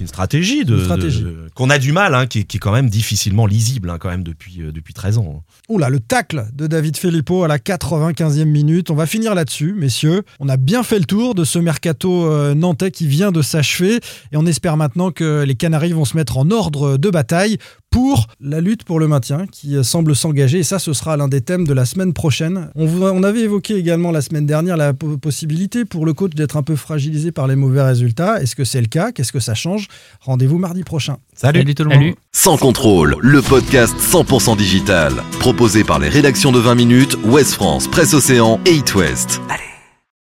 [0.07, 3.99] stratégie, de, qu'on a du mal, hein, qui, qui, est quand même difficilement lisible, hein,
[3.99, 5.43] quand même depuis, depuis 13 ans.
[5.69, 8.91] Oula, le tacle de David Filippo à la 95e minute.
[8.91, 10.23] On va finir là-dessus, messieurs.
[10.41, 14.01] On a bien fait le tour de ce mercato nantais qui vient de s'achever
[14.33, 17.59] et on espère maintenant que les Canaries vont se mettre en ordre de bataille
[17.91, 20.59] pour la lutte pour le maintien qui semble s'engager.
[20.59, 22.69] Et ça, ce sera l'un des thèmes de la semaine prochaine.
[22.75, 26.63] On, on avait évoqué également la semaine dernière la possibilité pour le coach d'être un
[26.63, 28.43] peu fragilisé par les mauvais résultats.
[28.43, 29.13] Est-ce que c'est le cas?
[29.13, 29.89] Qu'est-ce que ça change?
[30.21, 31.17] Rendez-vous mardi prochain.
[31.35, 32.15] Salut, tout le monde.
[32.33, 35.13] Sans contrôle, le podcast 100% digital.
[35.39, 39.41] Proposé par les rédactions de 20 minutes, Ouest France, Presse Océan et It West.
[39.49, 39.76] Allez.